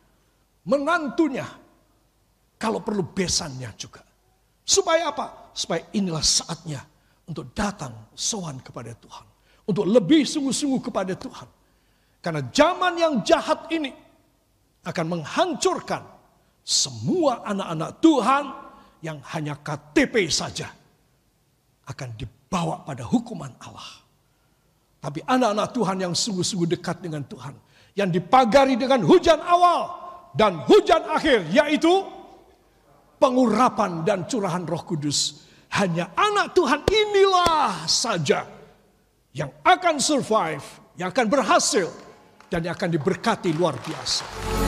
menantunya, 0.67 1.47
kalau 2.59 2.83
perlu 2.83 3.03
besannya 3.15 3.71
juga. 3.79 4.03
Supaya 4.65 5.13
apa? 5.13 5.55
Supaya 5.55 5.88
inilah 5.95 6.25
saatnya 6.25 6.83
untuk 7.31 7.55
datang 7.55 8.11
sowan 8.11 8.59
kepada 8.59 8.91
Tuhan. 8.97 9.25
Untuk 9.65 9.85
lebih 9.88 10.27
sungguh-sungguh 10.27 10.81
kepada 10.83 11.13
Tuhan. 11.15 11.47
Karena 12.19 12.41
zaman 12.49 12.93
yang 12.97 13.13
jahat 13.21 13.69
ini 13.69 13.93
akan 14.85 15.05
menghancurkan 15.05 16.01
semua 16.65 17.45
anak-anak 17.45 18.01
Tuhan 18.01 18.43
yang 19.05 19.21
hanya 19.37 19.53
KTP 19.61 20.25
saja 20.33 20.65
akan 21.85 22.09
dibawa 22.17 22.81
pada 22.81 23.05
hukuman 23.05 23.53
Allah. 23.61 24.01
Tapi 24.97 25.21
anak-anak 25.21 25.69
Tuhan 25.69 25.97
yang 26.01 26.13
sungguh-sungguh 26.17 26.65
dekat 26.73 27.05
dengan 27.05 27.21
Tuhan, 27.29 27.53
yang 27.93 28.09
dipagari 28.09 28.73
dengan 28.73 29.05
hujan 29.05 29.37
awal 29.37 29.93
dan 30.33 30.65
hujan 30.65 31.05
akhir, 31.05 31.45
yaitu 31.53 32.01
pengurapan 33.21 34.01
dan 34.01 34.25
curahan 34.25 34.65
roh 34.65 34.81
kudus. 34.81 35.45
Hanya 35.69 36.09
anak 36.17 36.57
Tuhan 36.57 36.81
inilah 36.89 37.85
saja 37.85 38.49
yang 39.29 39.53
akan 39.61 40.01
survive, 40.01 40.65
yang 40.97 41.13
akan 41.13 41.27
berhasil, 41.29 41.91
dan 42.49 42.65
yang 42.65 42.73
akan 42.73 42.89
diberkati 42.89 43.53
luar 43.53 43.77
biasa. 43.77 44.64